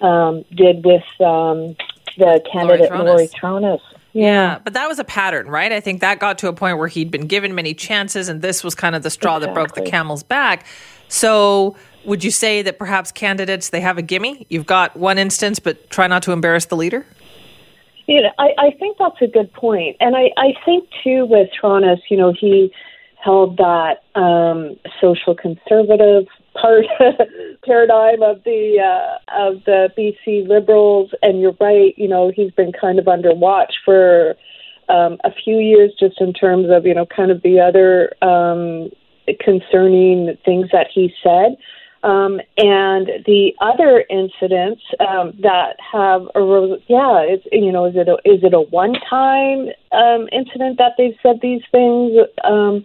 [0.00, 1.76] um, did with um,
[2.16, 3.80] the candidate Laurie Throness.
[4.12, 4.24] Yeah.
[4.24, 4.58] yeah.
[4.64, 5.72] but that was a pattern, right?
[5.72, 8.64] I think that got to a point where he'd been given many chances, and this
[8.64, 9.46] was kind of the straw exactly.
[9.46, 10.66] that broke the camel's back.
[11.08, 14.46] So, would you say that perhaps candidates they have a gimme?
[14.48, 17.04] You've got one instance, but try not to embarrass the leader.
[18.06, 21.48] You know, I, I think that's a good point, and I, I think too with
[21.60, 22.72] Throness, you know, he
[23.22, 26.84] held that um, social conservative part
[27.64, 31.94] paradigm of the uh, of the BC Liberals, and you're right.
[31.96, 34.36] You know, he's been kind of under watch for
[34.88, 38.90] um, a few years, just in terms of you know, kind of the other um,
[39.40, 41.56] concerning things that he said.
[42.02, 48.08] Um, and the other incidents um, that have arose, yeah, it's you know, is it
[48.08, 52.12] a, is it a one time um, incident that they've said these things?
[52.42, 52.84] Um,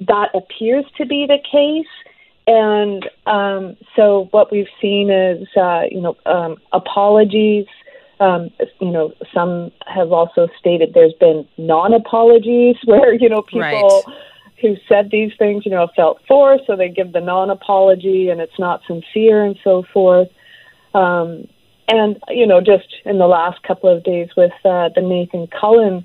[0.00, 1.86] that appears to be the case.
[2.50, 7.66] And um, so what we've seen is, uh, you know, um, apologies.
[8.18, 14.16] Um, you know, some have also stated there's been non-apologies where you know people right.
[14.60, 18.58] who said these things, you know, felt forced, so they give the non-apology, and it's
[18.58, 20.28] not sincere, and so forth.
[20.92, 21.46] Um,
[21.86, 26.04] and you know, just in the last couple of days with uh, the Nathan Cullen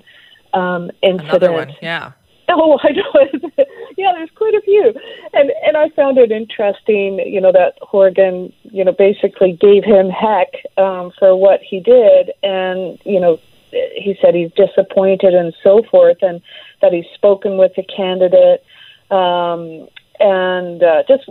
[0.54, 2.12] um, incident, yeah
[2.48, 3.64] Oh, I know.
[3.96, 4.92] yeah, there's quite a few,
[5.32, 10.10] and and I found it interesting, you know, that Horgan, you know, basically gave him
[10.10, 13.38] heck um, for what he did, and you know,
[13.70, 16.42] he said he's disappointed and so forth, and
[16.82, 18.62] that he's spoken with the candidate,
[19.10, 19.88] um,
[20.20, 21.30] and uh, just,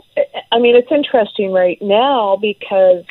[0.51, 3.05] I mean, it's interesting right now because.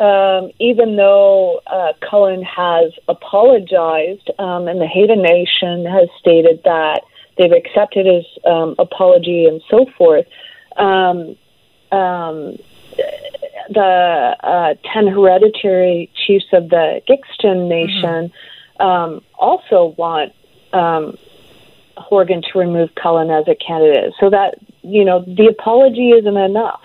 [0.00, 7.00] Um, even though uh, Cullen has apologized um, and the Haisla Nation has stated that
[7.38, 10.26] they've accepted his um, apology and so forth.
[10.76, 11.36] Um,
[11.90, 12.58] um,
[13.70, 18.32] the uh, ten hereditary chiefs of the Gitxsan Nation
[18.80, 19.18] mm-hmm.
[19.38, 20.32] also want
[20.72, 21.16] um,
[21.96, 26.82] Horgan to remove Cullen as a candidate, so that you know the apology isn't enough,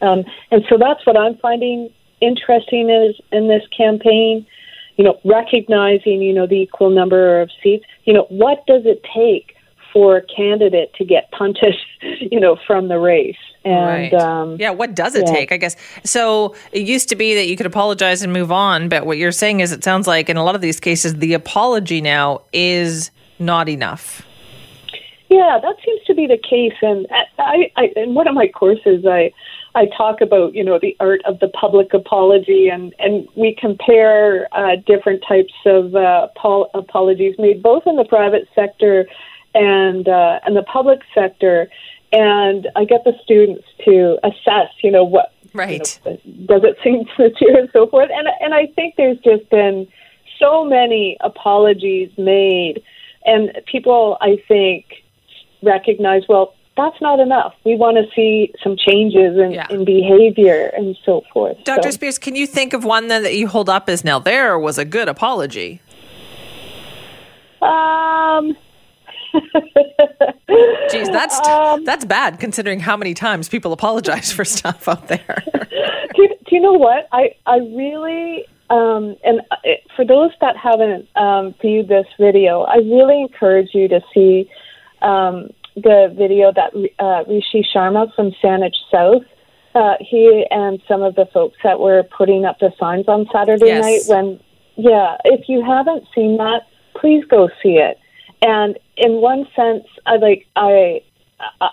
[0.00, 1.90] um, and so that's what I'm finding
[2.20, 4.46] interesting is in this campaign.
[4.96, 7.84] You know, recognizing you know the equal number of seats.
[8.04, 9.55] You know, what does it take
[9.96, 13.34] for a candidate to get punted, you know, from the race.
[13.64, 14.14] And right.
[14.14, 15.32] um, yeah, what does it yeah.
[15.32, 15.52] take?
[15.52, 16.54] I guess so.
[16.70, 19.60] It used to be that you could apologize and move on, but what you're saying
[19.60, 23.70] is, it sounds like in a lot of these cases, the apology now is not
[23.70, 24.20] enough.
[25.30, 26.76] Yeah, that seems to be the case.
[26.82, 27.06] And
[27.38, 29.32] I, I in one of my courses, I
[29.74, 34.46] I talk about you know the art of the public apology, and and we compare
[34.52, 39.06] uh, different types of uh, pol- apologies made both in the private sector
[39.56, 41.68] and uh, and the public sector,
[42.12, 46.76] and I get the students to assess, you know, what right you know, does it
[46.84, 49.88] seem sincere and so forth, and and I think there's just been
[50.38, 52.82] so many apologies made,
[53.24, 54.84] and people I think
[55.62, 57.54] recognize well that's not enough.
[57.64, 59.66] We want to see some changes in, yeah.
[59.70, 61.56] in behavior and so forth.
[61.64, 61.84] Dr.
[61.84, 61.90] So.
[61.92, 64.76] Speers, can you think of one then that you hold up as now there was
[64.76, 65.80] a good apology?
[67.62, 68.54] Um,
[70.90, 75.42] Geez, that's um, that's bad considering how many times people apologize for stuff out there.
[75.54, 77.08] do, you, do you know what?
[77.12, 79.56] I I really um, and uh,
[79.94, 84.50] for those that haven't um, viewed this video, I really encourage you to see
[85.02, 89.22] um, the video that uh, Rishi Sharma from Saanich South.
[89.74, 93.66] Uh, he and some of the folks that were putting up the signs on Saturday
[93.66, 94.08] yes.
[94.08, 94.16] night.
[94.16, 94.40] When,
[94.76, 96.62] yeah, if you haven't seen that,
[96.98, 97.98] please go see it.
[98.42, 101.02] And in one sense, I like I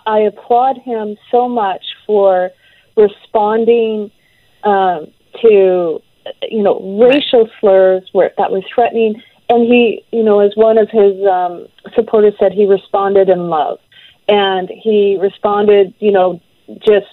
[0.05, 2.51] I applaud him so much for
[2.95, 4.11] responding
[4.63, 5.07] um,
[5.41, 6.01] to
[6.49, 10.89] you know racial slurs where that was threatening, and he you know as one of
[10.89, 13.79] his um, supporters said, he responded in love,
[14.27, 16.41] and he responded you know
[16.79, 17.07] just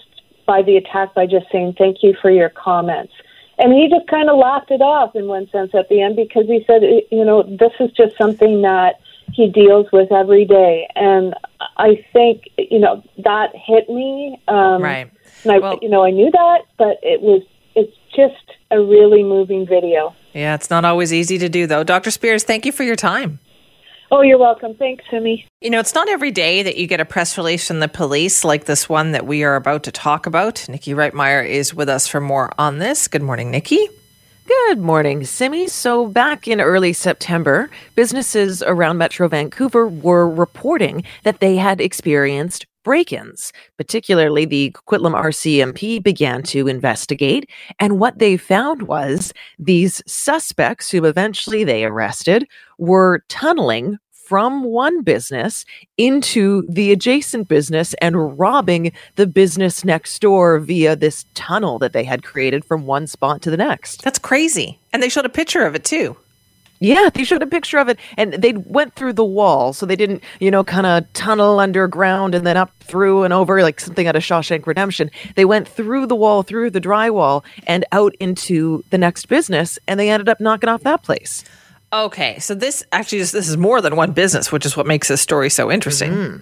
[0.45, 3.13] by the attack by just saying thank you for your comments.
[3.57, 6.47] And he just kind of laughed it off in one sense at the end because
[6.47, 8.99] he said, you know, this is just something that
[9.33, 10.87] he deals with every day.
[10.95, 11.33] And
[11.77, 14.41] I think you know that hit me.
[14.47, 15.11] Um, right.
[15.43, 17.41] And I, well, you know, I knew that, but it was
[17.75, 20.15] it's just a really moving video.
[20.33, 21.83] Yeah, it's not always easy to do, though.
[21.83, 22.11] Dr.
[22.11, 23.39] Speers, thank you for your time.
[24.13, 24.75] Oh, you're welcome.
[24.75, 25.47] Thanks, Simi.
[25.61, 28.43] You know, it's not every day that you get a press release from the police
[28.43, 30.67] like this one that we are about to talk about.
[30.67, 33.07] Nikki Reitmeyer is with us for more on this.
[33.07, 33.87] Good morning, Nikki.
[34.47, 35.67] Good morning, Simi.
[35.67, 42.65] So, back in early September, businesses around Metro Vancouver were reporting that they had experienced
[42.83, 43.53] break ins.
[43.77, 47.49] Particularly, the Coquitlam RCMP began to investigate.
[47.79, 52.47] And what they found was these suspects, who eventually they arrested,
[52.79, 53.97] were tunneling
[54.31, 55.65] from one business
[55.97, 62.05] into the adjacent business and robbing the business next door via this tunnel that they
[62.05, 64.01] had created from one spot to the next.
[64.03, 64.79] That's crazy.
[64.93, 66.15] And they showed a picture of it too.
[66.79, 69.97] Yeah, they showed a picture of it, and they went through the wall, so they
[69.97, 74.07] didn't, you know, kind of tunnel underground and then up through and over like something
[74.07, 75.11] out of Shawshank Redemption.
[75.35, 79.99] They went through the wall, through the drywall, and out into the next business, and
[79.99, 81.43] they ended up knocking off that place.
[81.93, 85.09] Okay, so this actually is this is more than one business, which is what makes
[85.09, 86.11] this story so interesting.
[86.11, 86.37] Mm-hmm.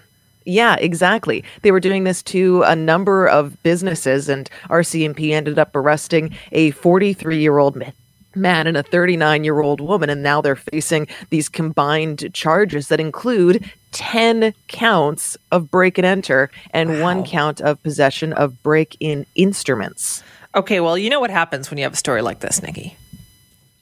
[0.45, 1.43] Yeah, exactly.
[1.61, 6.71] They were doing this to a number of businesses, and RCMP ended up arresting a
[6.71, 7.81] 43 year old
[8.35, 12.99] man and a 39 year old woman, and now they're facing these combined charges that
[12.99, 17.01] include 10 counts of break and enter and wow.
[17.01, 20.23] one count of possession of break in instruments.
[20.55, 22.95] Okay, well, you know what happens when you have a story like this, Nikki.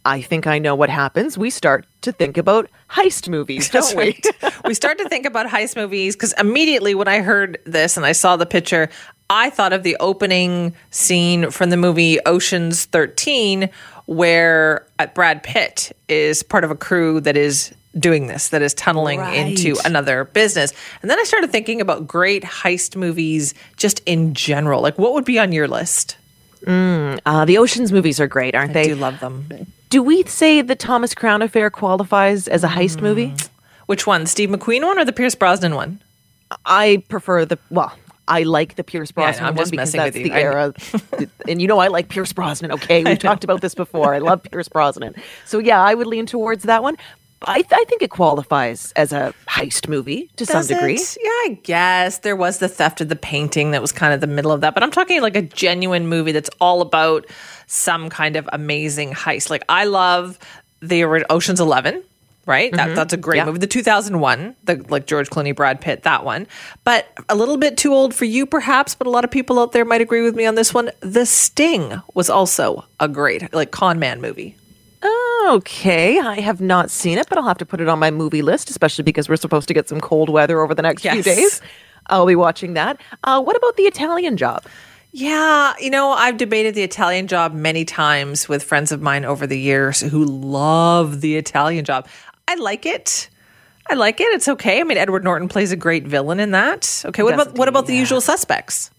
[0.07, 1.37] I think I know what happens.
[1.37, 4.17] We start to think about heist movies, don't we?
[4.65, 8.13] we start to think about heist movies because immediately when I heard this and I
[8.13, 8.89] saw the picture,
[9.29, 13.69] I thought of the opening scene from the movie Ocean's 13
[14.05, 18.73] where uh, Brad Pitt is part of a crew that is doing this, that is
[18.73, 19.35] tunneling right.
[19.35, 20.71] into another business.
[21.01, 24.81] And then I started thinking about great heist movies just in general.
[24.81, 26.15] Like, what would be on your list?
[26.61, 28.81] Mm, uh, the Ocean's movies are great, aren't I they?
[28.83, 29.49] I do love them.
[29.89, 33.03] Do we say the Thomas Crown Affair qualifies as a heist mm.
[33.03, 33.33] movie?
[33.85, 36.01] Which one, Steve McQueen one or the Pierce Brosnan one?
[36.65, 37.93] I prefer the well.
[38.27, 40.73] I like the Pierce Brosnan yeah, I'm one because that's the era.
[41.47, 42.73] and you know I like Pierce Brosnan.
[42.73, 44.13] Okay, we've talked about this before.
[44.13, 45.15] I love Pierce Brosnan.
[45.45, 46.97] So yeah, I would lean towards that one.
[47.43, 50.95] I, th- I think it qualifies as a heist movie to Does some degree.
[50.95, 51.17] It?
[51.21, 54.27] Yeah, I guess there was the theft of the painting that was kind of the
[54.27, 57.27] middle of that, but I'm talking like a genuine movie that's all about
[57.67, 59.49] some kind of amazing heist.
[59.49, 60.39] Like I love
[60.81, 62.03] the Ocean's Eleven
[62.47, 62.71] right?
[62.71, 62.77] Mm-hmm.
[62.77, 63.45] That, that's a great yeah.
[63.45, 63.59] movie.
[63.59, 66.47] The 2001, the like George Clooney, Brad Pitt, that one.
[66.85, 68.95] But a little bit too old for you, perhaps.
[68.95, 70.89] But a lot of people out there might agree with me on this one.
[71.01, 74.55] The Sting was also a great like con man movie.
[75.49, 78.41] Okay, I have not seen it, but I'll have to put it on my movie
[78.41, 81.13] list, especially because we're supposed to get some cold weather over the next yes.
[81.13, 81.61] few days.
[82.07, 82.99] I'll be watching that.
[83.23, 84.65] Uh, what about the Italian Job?
[85.17, 89.47] Yeah, you know, I've debated the Italian job many times with friends of mine over
[89.47, 92.07] the years who love the Italian job.
[92.47, 93.27] I like it.
[93.89, 94.25] I like it.
[94.25, 94.79] It's okay.
[94.79, 97.01] I mean, Edward Norton plays a great villain in that.
[97.03, 97.93] Okay, what about what about yeah.
[97.93, 98.91] the Usual Suspects?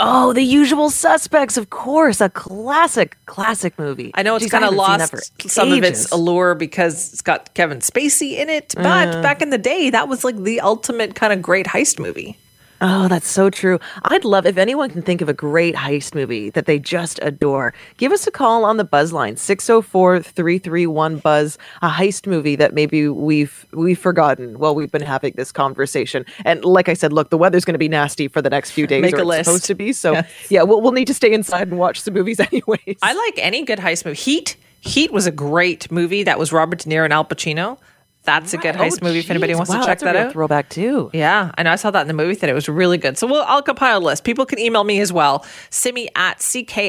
[0.00, 4.10] Oh, The Usual Suspects, of course, a classic, classic movie.
[4.14, 5.14] I know it's kind of lost
[5.48, 9.50] some of its allure because it's got Kevin Spacey in it, but uh, back in
[9.50, 12.39] the day, that was like the ultimate kind of great heist movie.
[12.82, 13.78] Oh, that's so true.
[14.04, 17.74] I'd love if anyone can think of a great heist movie that they just adore.
[17.98, 23.08] Give us a call on the buzz line 604-331 buzz, a heist movie that maybe
[23.08, 26.24] we've we've forgotten while we've been having this conversation.
[26.44, 28.86] And like I said, look, the weather's going to be nasty for the next few
[28.86, 29.44] days Make a list.
[29.44, 29.92] supposed to be.
[29.92, 30.30] So, yes.
[30.48, 32.98] yeah, we'll we'll need to stay inside and watch some movies anyways.
[33.02, 34.16] I like any good heist movie.
[34.16, 36.22] Heat Heat was a great movie.
[36.22, 37.78] That was Robert De Niro and Al Pacino.
[38.24, 38.64] That's right.
[38.64, 40.32] a good heist oh, movie if anybody wants wow, to check that out.
[40.32, 41.10] Throwback too.
[41.12, 41.72] Yeah, I know.
[41.72, 42.52] I saw that in the movie theater.
[42.52, 43.16] It was really good.
[43.16, 44.24] So we'll, I'll compile a list.
[44.24, 45.46] People can email me as well.
[45.70, 46.80] Simi at cknw.com.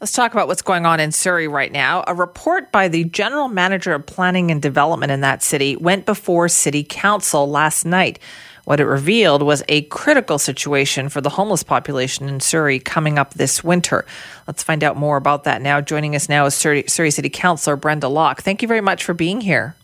[0.00, 2.04] Let's talk about what's going on in Surrey right now.
[2.06, 6.48] A report by the general manager of planning and development in that city went before
[6.48, 8.18] city council last night.
[8.64, 13.34] What it revealed was a critical situation for the homeless population in Surrey coming up
[13.34, 14.06] this winter.
[14.46, 15.82] Let's find out more about that now.
[15.82, 18.40] Joining us now is Surrey, Surrey City Councillor Brenda Locke.
[18.40, 19.76] Thank you very much for being here.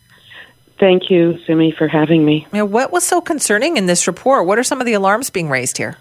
[0.79, 2.47] Thank you, Simi, for having me.
[2.51, 4.47] Now, what was so concerning in this report?
[4.47, 5.97] What are some of the alarms being raised here?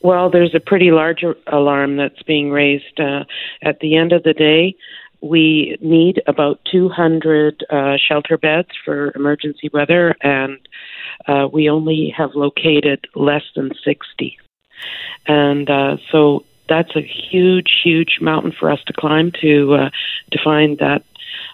[0.00, 2.98] Well, there's a pretty large alarm that's being raised.
[2.98, 3.24] Uh,
[3.62, 4.76] at the end of the day,
[5.20, 10.58] we need about 200 uh, shelter beds for emergency weather, and
[11.26, 14.38] uh, we only have located less than 60.
[15.26, 19.90] And uh, so that's a huge, huge mountain for us to climb to uh,
[20.32, 21.02] to find that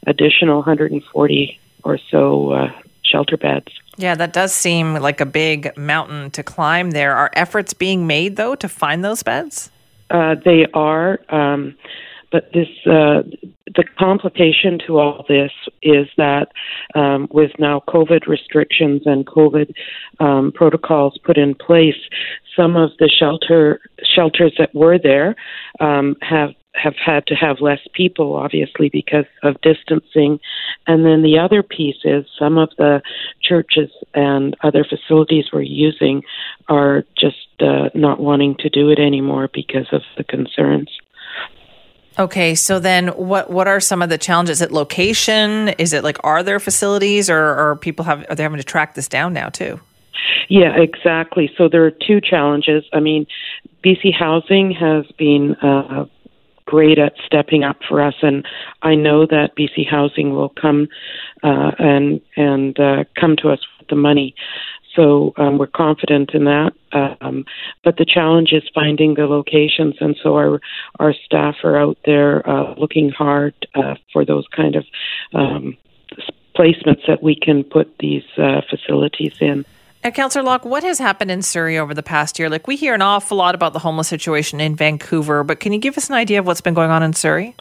[0.07, 2.71] additional 140 or so uh,
[3.03, 3.73] shelter beds.
[3.97, 7.17] Yeah, that does seem like a big mountain to climb there.
[7.17, 9.71] Are efforts being made, though, to find those beds?
[10.11, 11.21] Uh, they are.
[11.29, 11.77] Um,
[12.35, 13.23] but this, uh,
[13.77, 16.49] the complication to all this is that
[16.97, 19.73] um, with now COVID restrictions and COVID
[20.19, 21.95] um, protocols put in place,
[22.57, 25.37] some of the shelter shelters that were there
[25.79, 30.41] um, have have had to have less people, obviously, because of distancing.
[30.89, 33.01] And then the other piece is some of the
[33.41, 36.25] churches and other facilities we're using
[36.69, 40.91] are just uh, not wanting to do it anymore because of the concerns.
[42.19, 44.59] Okay, so then what what are some of the challenges?
[44.59, 45.71] Is it location?
[45.71, 48.95] Is it like are there facilities or are people have are they having to track
[48.95, 49.81] this down now too?
[50.49, 51.51] Yeah, exactly.
[51.57, 52.85] So there are two challenges.
[52.93, 53.27] I mean,
[53.85, 56.07] BC Housing has been uh,
[56.67, 58.47] great at stepping up for us, and
[58.83, 60.89] I know that BC Housing will come
[61.43, 64.35] uh, and and uh, come to us with the money.
[64.95, 66.73] So um, we're confident in that.
[66.93, 67.45] Um,
[67.83, 70.61] but the challenge is finding the locations, and so our
[71.01, 74.85] our staff are out there uh, looking hard uh, for those kind of
[75.33, 75.77] um,
[76.57, 79.65] placements that we can put these uh, facilities in.
[80.05, 82.51] And Councillor Locke, what has happened in Surrey over the past year?
[82.51, 85.79] Like we hear an awful lot about the homeless situation in Vancouver, but can you
[85.79, 87.57] give us an idea of what's been going on in Surrey?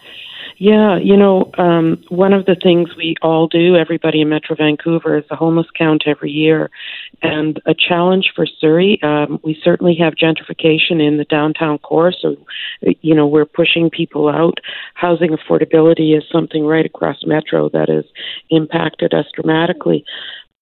[0.58, 5.18] Yeah, you know, um, one of the things we all do, everybody in Metro Vancouver,
[5.18, 6.70] is a homeless count every year.
[7.22, 12.36] And a challenge for Surrey, um, we certainly have gentrification in the downtown core, so,
[13.02, 14.60] you know, we're pushing people out.
[14.94, 18.06] Housing affordability is something right across Metro that has
[18.50, 20.06] impacted us dramatically.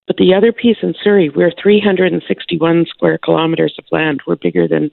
[0.08, 4.22] But the other piece in Surrey, we're 361 square kilometers of land.
[4.28, 4.92] We're bigger than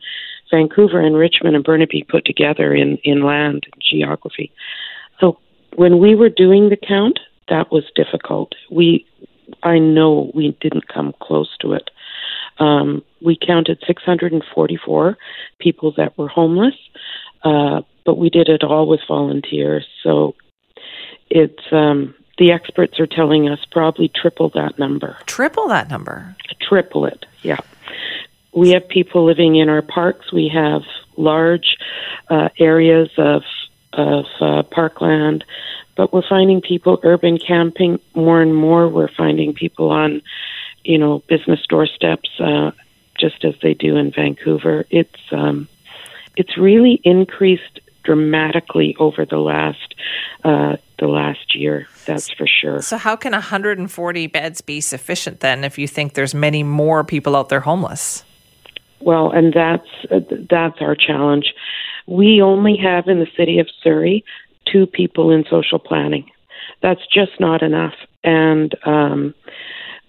[0.51, 4.53] Vancouver and Richmond and Burnaby put together in, in land and geography.
[5.79, 8.53] When we were doing the count, that was difficult.
[8.69, 9.07] We,
[9.63, 11.89] I know we didn't come close to it.
[12.59, 15.17] Um, we counted 644
[15.61, 16.75] people that were homeless,
[17.45, 19.87] uh, but we did it all with volunteers.
[20.03, 20.35] So
[21.31, 25.17] it's um, the experts are telling us probably triple that number.
[25.27, 26.35] Triple that number.
[26.61, 27.25] Triple it.
[27.43, 27.61] Yeah.
[28.53, 30.33] We have people living in our parks.
[30.33, 30.83] We have
[31.17, 31.77] large
[32.29, 33.43] uh, areas of
[33.93, 35.45] of uh, parkland,
[35.97, 38.89] but we're finding people urban camping more and more.
[38.89, 40.23] We're finding people on,
[40.85, 42.71] you know, business doorsteps, uh,
[43.19, 44.85] just as they do in Vancouver.
[44.91, 45.69] It's um,
[46.37, 49.95] it's really increased dramatically over the last
[50.45, 51.87] uh, the last year.
[52.07, 52.81] That's for sure.
[52.81, 57.37] So, how can 140 beds be sufficient then, if you think there's many more people
[57.37, 58.25] out there homeless?
[59.01, 61.55] Well, and that's uh, that's our challenge.
[62.09, 64.25] We only have in the city of Surrey
[64.65, 66.31] two people in social planning.
[66.81, 67.95] That's just not enough.
[68.25, 69.35] And um,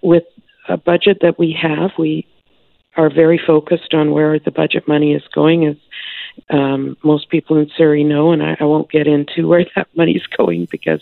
[0.02, 0.24] with
[0.70, 2.26] a budget that we have, we
[2.96, 5.66] are very focused on where the budget money is going.
[5.66, 5.76] As
[6.50, 10.14] um, most people in Surrey know, and I, I won't get into where that money
[10.14, 11.02] is going because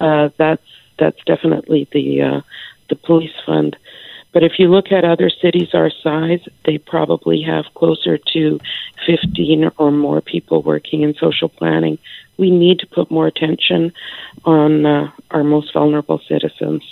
[0.00, 0.62] uh, that's
[0.98, 2.40] that's definitely the uh,
[2.88, 3.76] the police fund.
[4.32, 8.60] But if you look at other cities our size, they probably have closer to
[9.06, 11.98] 15 or more people working in social planning.
[12.36, 13.92] We need to put more attention
[14.44, 16.82] on uh, our most vulnerable citizens.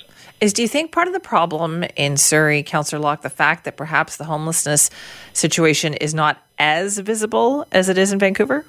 [0.41, 3.77] Is do you think part of the problem in Surrey, Councillor Locke, the fact that
[3.77, 4.91] perhaps the homelessness
[5.33, 8.67] situation is not as visible as it is in Vancouver?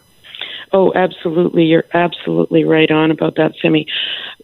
[0.72, 1.63] Oh, absolutely.
[1.63, 3.88] You're absolutely right on about that, Simi.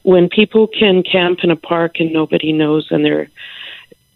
[0.04, 3.30] When people can camp in a park and nobody knows and they're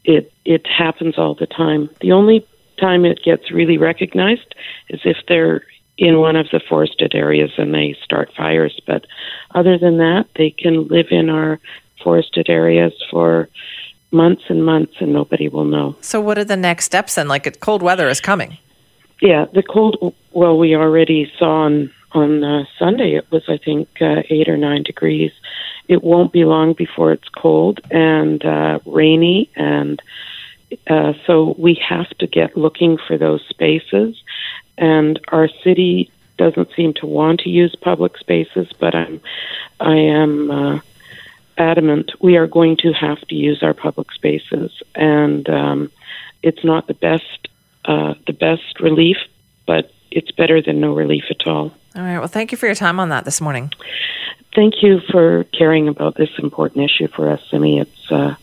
[0.07, 1.89] it it happens all the time.
[2.01, 2.47] The only
[2.79, 4.55] time it gets really recognized
[4.89, 5.63] is if they're
[5.97, 8.79] in one of the forested areas and they start fires.
[8.87, 9.05] But
[9.53, 11.59] other than that, they can live in our
[12.03, 13.49] forested areas for
[14.11, 15.95] months and months and nobody will know.
[16.01, 17.27] So, what are the next steps then?
[17.27, 18.57] Like, it cold weather is coming.
[19.21, 20.15] Yeah, the cold.
[20.31, 24.57] Well, we already saw on on uh, Sunday it was, I think, uh, eight or
[24.57, 25.31] nine degrees,
[25.87, 30.01] it won't be long before it's cold and uh, rainy, and
[30.87, 34.21] uh, so we have to get looking for those spaces.
[34.77, 39.21] And our city doesn't seem to want to use public spaces, but I'm,
[39.79, 40.79] I am uh,
[41.57, 45.91] adamant we are going to have to use our public spaces, and um,
[46.43, 47.47] it's not the best,
[47.85, 49.17] uh, the best relief,
[49.65, 51.71] but it's better than no relief at all.
[51.95, 52.19] All right.
[52.19, 53.71] Well, thank you for your time on that this morning
[54.57, 57.41] thank you for caring about this important issue for us.
[57.53, 58.35] I mean, it's uh,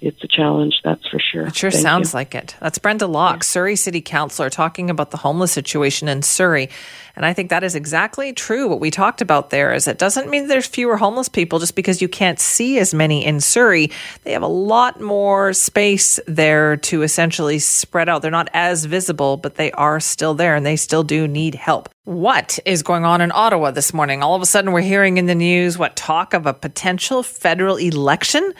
[0.00, 1.46] it's a challenge, that's for sure.
[1.46, 2.18] It sure Thank sounds you.
[2.18, 2.54] like it.
[2.60, 6.68] That's Brenda Locke, Surrey City Councillor, talking about the homeless situation in Surrey.
[7.16, 8.68] And I think that is exactly true.
[8.68, 12.00] What we talked about there is it doesn't mean there's fewer homeless people just because
[12.00, 13.90] you can't see as many in Surrey.
[14.22, 18.22] They have a lot more space there to essentially spread out.
[18.22, 21.88] They're not as visible, but they are still there and they still do need help.
[22.04, 24.22] What is going on in Ottawa this morning?
[24.22, 27.76] All of a sudden, we're hearing in the news what talk of a potential federal
[27.76, 28.54] election?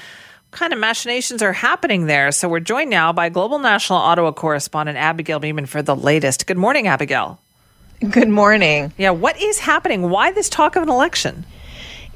[0.50, 2.32] Kind of machinations are happening there?
[2.32, 6.46] So we're joined now by Global National Ottawa correspondent Abigail Bimman for the latest.
[6.46, 7.38] Good morning, Abigail.
[8.10, 8.92] Good morning.
[8.96, 10.08] Yeah, what is happening?
[10.08, 11.44] Why this talk of an election?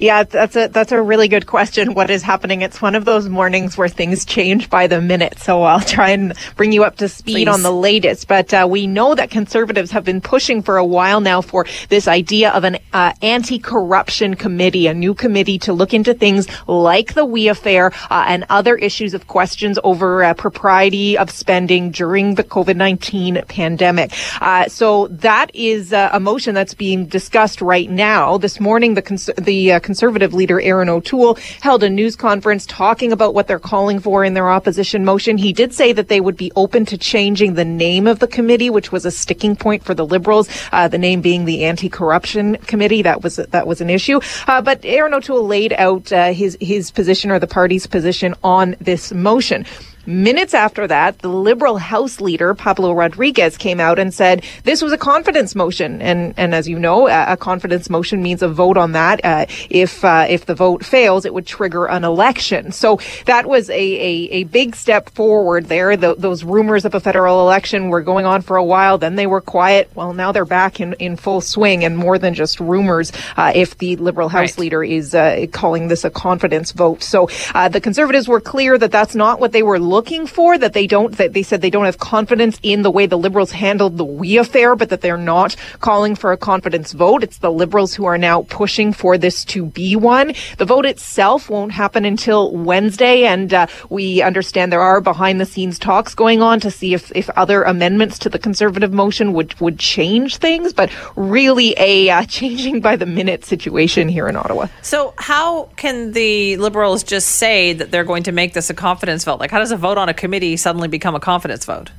[0.02, 1.94] Yeah, that's a that's a really good question.
[1.94, 2.62] What is happening?
[2.62, 5.38] It's one of those mornings where things change by the minute.
[5.38, 7.54] So I'll try and bring you up to speed Please.
[7.54, 8.26] on the latest.
[8.26, 12.08] But uh, we know that conservatives have been pushing for a while now for this
[12.08, 17.24] idea of an uh, anti-corruption committee, a new committee to look into things like the
[17.24, 22.44] We affair uh, and other issues of questions over uh, propriety of spending during the
[22.44, 24.10] COVID nineteen pandemic.
[24.40, 28.36] Uh, so that is uh, a motion that's being discussed right now.
[28.36, 33.12] This morning, the cons- the uh, conservative leader Erin O'Toole held a news conference talking
[33.12, 35.36] about what they're calling for in their opposition motion.
[35.36, 38.70] He did say that they would be open to changing the name of the committee,
[38.70, 40.48] which was a sticking point for the Liberals.
[40.72, 43.02] Uh, the name being the Anti-Corruption Committee.
[43.02, 44.18] That was that was an issue.
[44.46, 48.76] Uh, but Erin O'Toole laid out uh, his his position or the party's position on
[48.80, 49.66] this motion.
[50.06, 54.92] Minutes after that, the Liberal House leader, Pablo Rodriguez, came out and said this was
[54.92, 56.02] a confidence motion.
[56.02, 59.24] And, and as you know, a, a confidence motion means a vote on that.
[59.24, 62.72] Uh, if, uh, if the vote fails, it would trigger an election.
[62.72, 65.96] So that was a, a, a big step forward there.
[65.96, 68.98] The, those rumors of a federal election were going on for a while.
[68.98, 69.90] Then they were quiet.
[69.94, 73.12] Well, now they're back in, in full swing and more than just rumors.
[73.36, 74.58] Uh, if the Liberal House Right.
[74.58, 77.02] leader is uh, calling this a confidence vote.
[77.02, 80.72] So uh, the conservatives were clear that that's not what they were looking for, that
[80.72, 83.98] they don't, that they said they don't have confidence in the way the liberals handled
[83.98, 87.22] the We affair, but that they're not calling for a confidence vote.
[87.22, 90.34] It's the liberals who are now pushing for this to be one.
[90.58, 95.46] The vote itself won't happen until Wednesday, and uh, we understand there are behind the
[95.46, 99.58] scenes talks going on to see if, if other amendments to the conservative motion would,
[99.60, 104.68] would change things, but really a uh, changing by the minute situation here in Ottawa.
[104.80, 109.24] So, how can the Liberals just say that they're going to make this a confidence
[109.24, 109.40] vote?
[109.40, 111.90] Like, how does a vote on a committee suddenly become a confidence vote?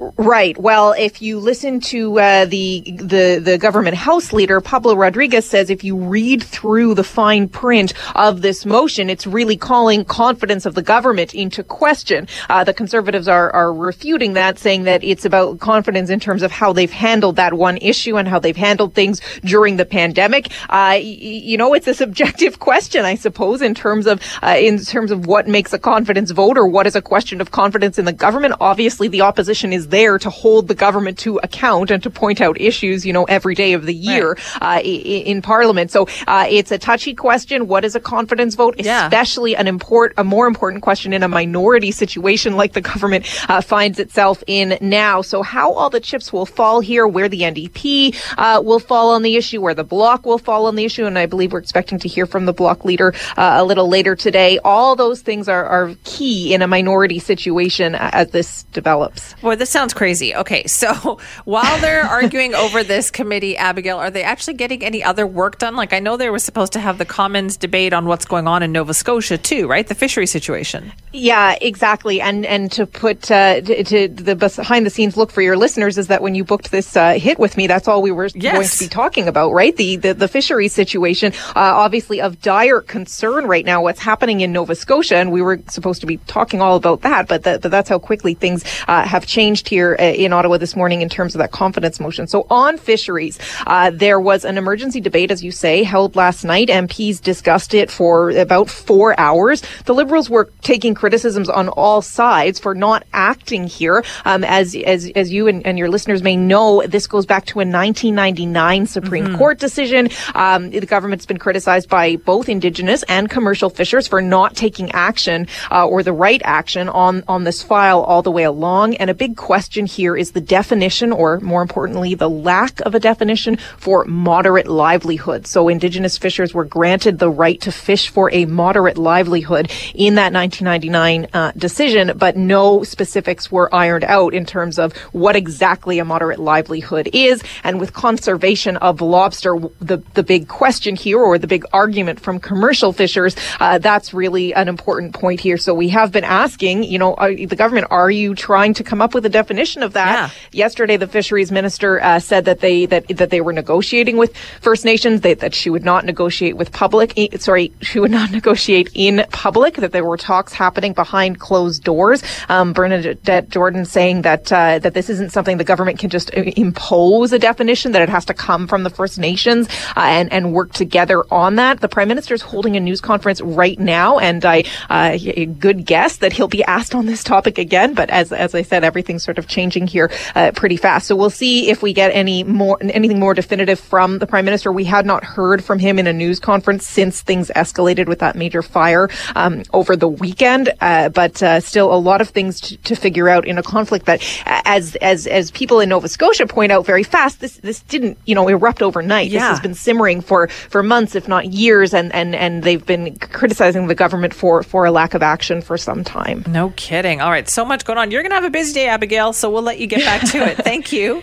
[0.00, 0.56] Right.
[0.56, 5.68] Well, if you listen to uh, the the the government House leader Pablo Rodriguez says,
[5.68, 10.74] if you read through the fine print of this motion, it's really calling confidence of
[10.74, 12.28] the government into question.
[12.48, 16.50] Uh, the Conservatives are are refuting that, saying that it's about confidence in terms of
[16.50, 20.50] how they've handled that one issue and how they've handled things during the pandemic.
[20.70, 25.10] Uh, you know, it's a subjective question, I suppose, in terms of uh, in terms
[25.10, 28.14] of what makes a confidence vote or what is a question of confidence in the
[28.14, 28.54] government.
[28.60, 32.60] Obviously, the opposition is there to hold the government to account and to point out
[32.60, 35.90] issues, you know, every day of the year uh, i- i- in Parliament.
[35.90, 37.66] So uh, it's a touchy question.
[37.66, 38.76] What is a confidence vote?
[38.78, 39.06] Yeah.
[39.06, 43.60] Especially an import, a more important question in a minority situation like the government uh,
[43.60, 45.22] finds itself in now.
[45.22, 49.22] So how all the chips will fall here, where the NDP uh, will fall on
[49.22, 51.98] the issue, where the bloc will fall on the issue, and I believe we're expecting
[52.00, 54.58] to hear from the bloc leader uh, a little later today.
[54.64, 59.34] All those things are, are key in a minority situation uh, as this develops.
[59.42, 60.34] Boy, this sounds crazy.
[60.34, 65.26] Okay, so while they're arguing over this committee, Abigail, are they actually getting any other
[65.26, 65.74] work done?
[65.74, 68.62] Like, I know they were supposed to have the Commons debate on what's going on
[68.62, 69.86] in Nova Scotia, too, right?
[69.86, 70.92] The fishery situation.
[71.12, 72.20] Yeah, exactly.
[72.20, 75.96] And and to put uh, to, to the behind the scenes look for your listeners
[75.96, 78.62] is that when you booked this uh, hit with me, that's all we were going
[78.62, 79.74] to be talking about, right?
[79.76, 83.82] The the, the fishery situation, uh, obviously of dire concern right now.
[83.82, 87.26] What's happening in Nova Scotia, and we were supposed to be talking all about that,
[87.26, 90.74] but that, but that's how quickly things uh, have changed here uh, in Ottawa this
[90.74, 92.26] morning in terms of that confidence motion.
[92.26, 96.68] So on fisheries, uh, there was an emergency debate, as you say, held last night.
[96.68, 99.62] MPs discussed it for about four hours.
[99.84, 104.04] The Liberals were taking criticisms on all sides for not acting here.
[104.24, 107.60] Um, as as as you and, and your listeners may know, this goes back to
[107.60, 110.08] a 1999 Supreme Court decision.
[110.34, 115.46] Um, the government's been criticized by both Indigenous and commercial fishers for not taking action
[115.70, 118.96] uh, or the right action on on this file all the way along.
[118.96, 123.00] And a big question here is the definition, or more importantly, the lack of a
[123.00, 125.46] definition for moderate livelihood.
[125.46, 130.32] So Indigenous fishers were granted the right to fish for a moderate livelihood in that
[130.32, 136.04] 1999 uh, decision, but no specifics were ironed out in terms of what exactly a
[136.04, 137.42] moderate livelihood is.
[137.62, 142.40] And with conservation of lobster, the, the big question here, or the big argument from
[142.40, 145.56] commercial fishers, uh, that's really an important point here.
[145.56, 149.02] So we have been asking, you know, are, the government, are you trying to come
[149.02, 149.39] up with a definition
[149.82, 150.12] of that?
[150.12, 150.30] Yeah.
[150.52, 154.84] Yesterday, the fisheries minister uh, said that they that that they were negotiating with First
[154.84, 155.20] Nations.
[155.20, 157.14] They, that she would not negotiate with public.
[157.38, 159.74] Sorry, she would not negotiate in public.
[159.76, 162.22] That there were talks happening behind closed doors.
[162.48, 166.42] Um, Bernadette Jordan saying that uh, that this isn't something the government can just uh,
[166.56, 167.92] impose a definition.
[167.92, 171.56] That it has to come from the First Nations uh, and and work together on
[171.56, 171.80] that.
[171.80, 175.16] The Prime Minister is holding a news conference right now, and I uh,
[175.58, 177.94] good guess that he'll be asked on this topic again.
[177.94, 181.06] But as as I said, everything's sort of changing here uh, pretty fast.
[181.06, 184.72] So we'll see if we get any more anything more definitive from the Prime Minister.
[184.72, 188.34] We had not heard from him in a news conference since things escalated with that
[188.34, 190.72] major fire um, over the weekend.
[190.80, 194.06] Uh, but uh, still, a lot of things to, to figure out in a conflict
[194.06, 194.20] that,
[194.66, 198.34] as as as people in Nova Scotia point out very fast, this this didn't you
[198.34, 199.30] know erupt overnight.
[199.30, 203.16] This has been simmering for for months, if not years, and and and they've been
[203.16, 206.42] criticizing the government for for a lack of action for some time.
[206.48, 207.20] No kidding.
[207.20, 208.10] All right, so much going on.
[208.10, 208.88] You're going to have a busy day,
[209.20, 210.56] Abigail, so we'll let you get back to it.
[210.64, 211.22] Thank you.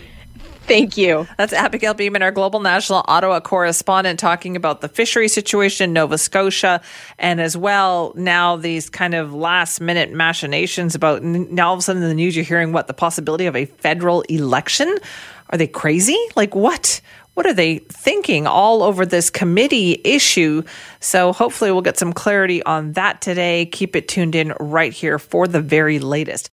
[0.68, 1.28] Thank you.
[1.38, 6.18] That's Abigail Bimman, our global national Ottawa correspondent, talking about the fishery situation in Nova
[6.20, 6.82] Scotia,
[7.18, 11.82] and as well now these kind of last minute machinations about now all of a
[11.82, 14.96] sudden in the news you're hearing what the possibility of a federal election.
[15.50, 16.20] Are they crazy?
[16.36, 17.02] Like what?
[17.34, 20.64] What are they thinking all over this committee issue?
[21.00, 23.66] So hopefully we'll get some clarity on that today.
[23.68, 26.52] Keep it tuned in right here for the very latest.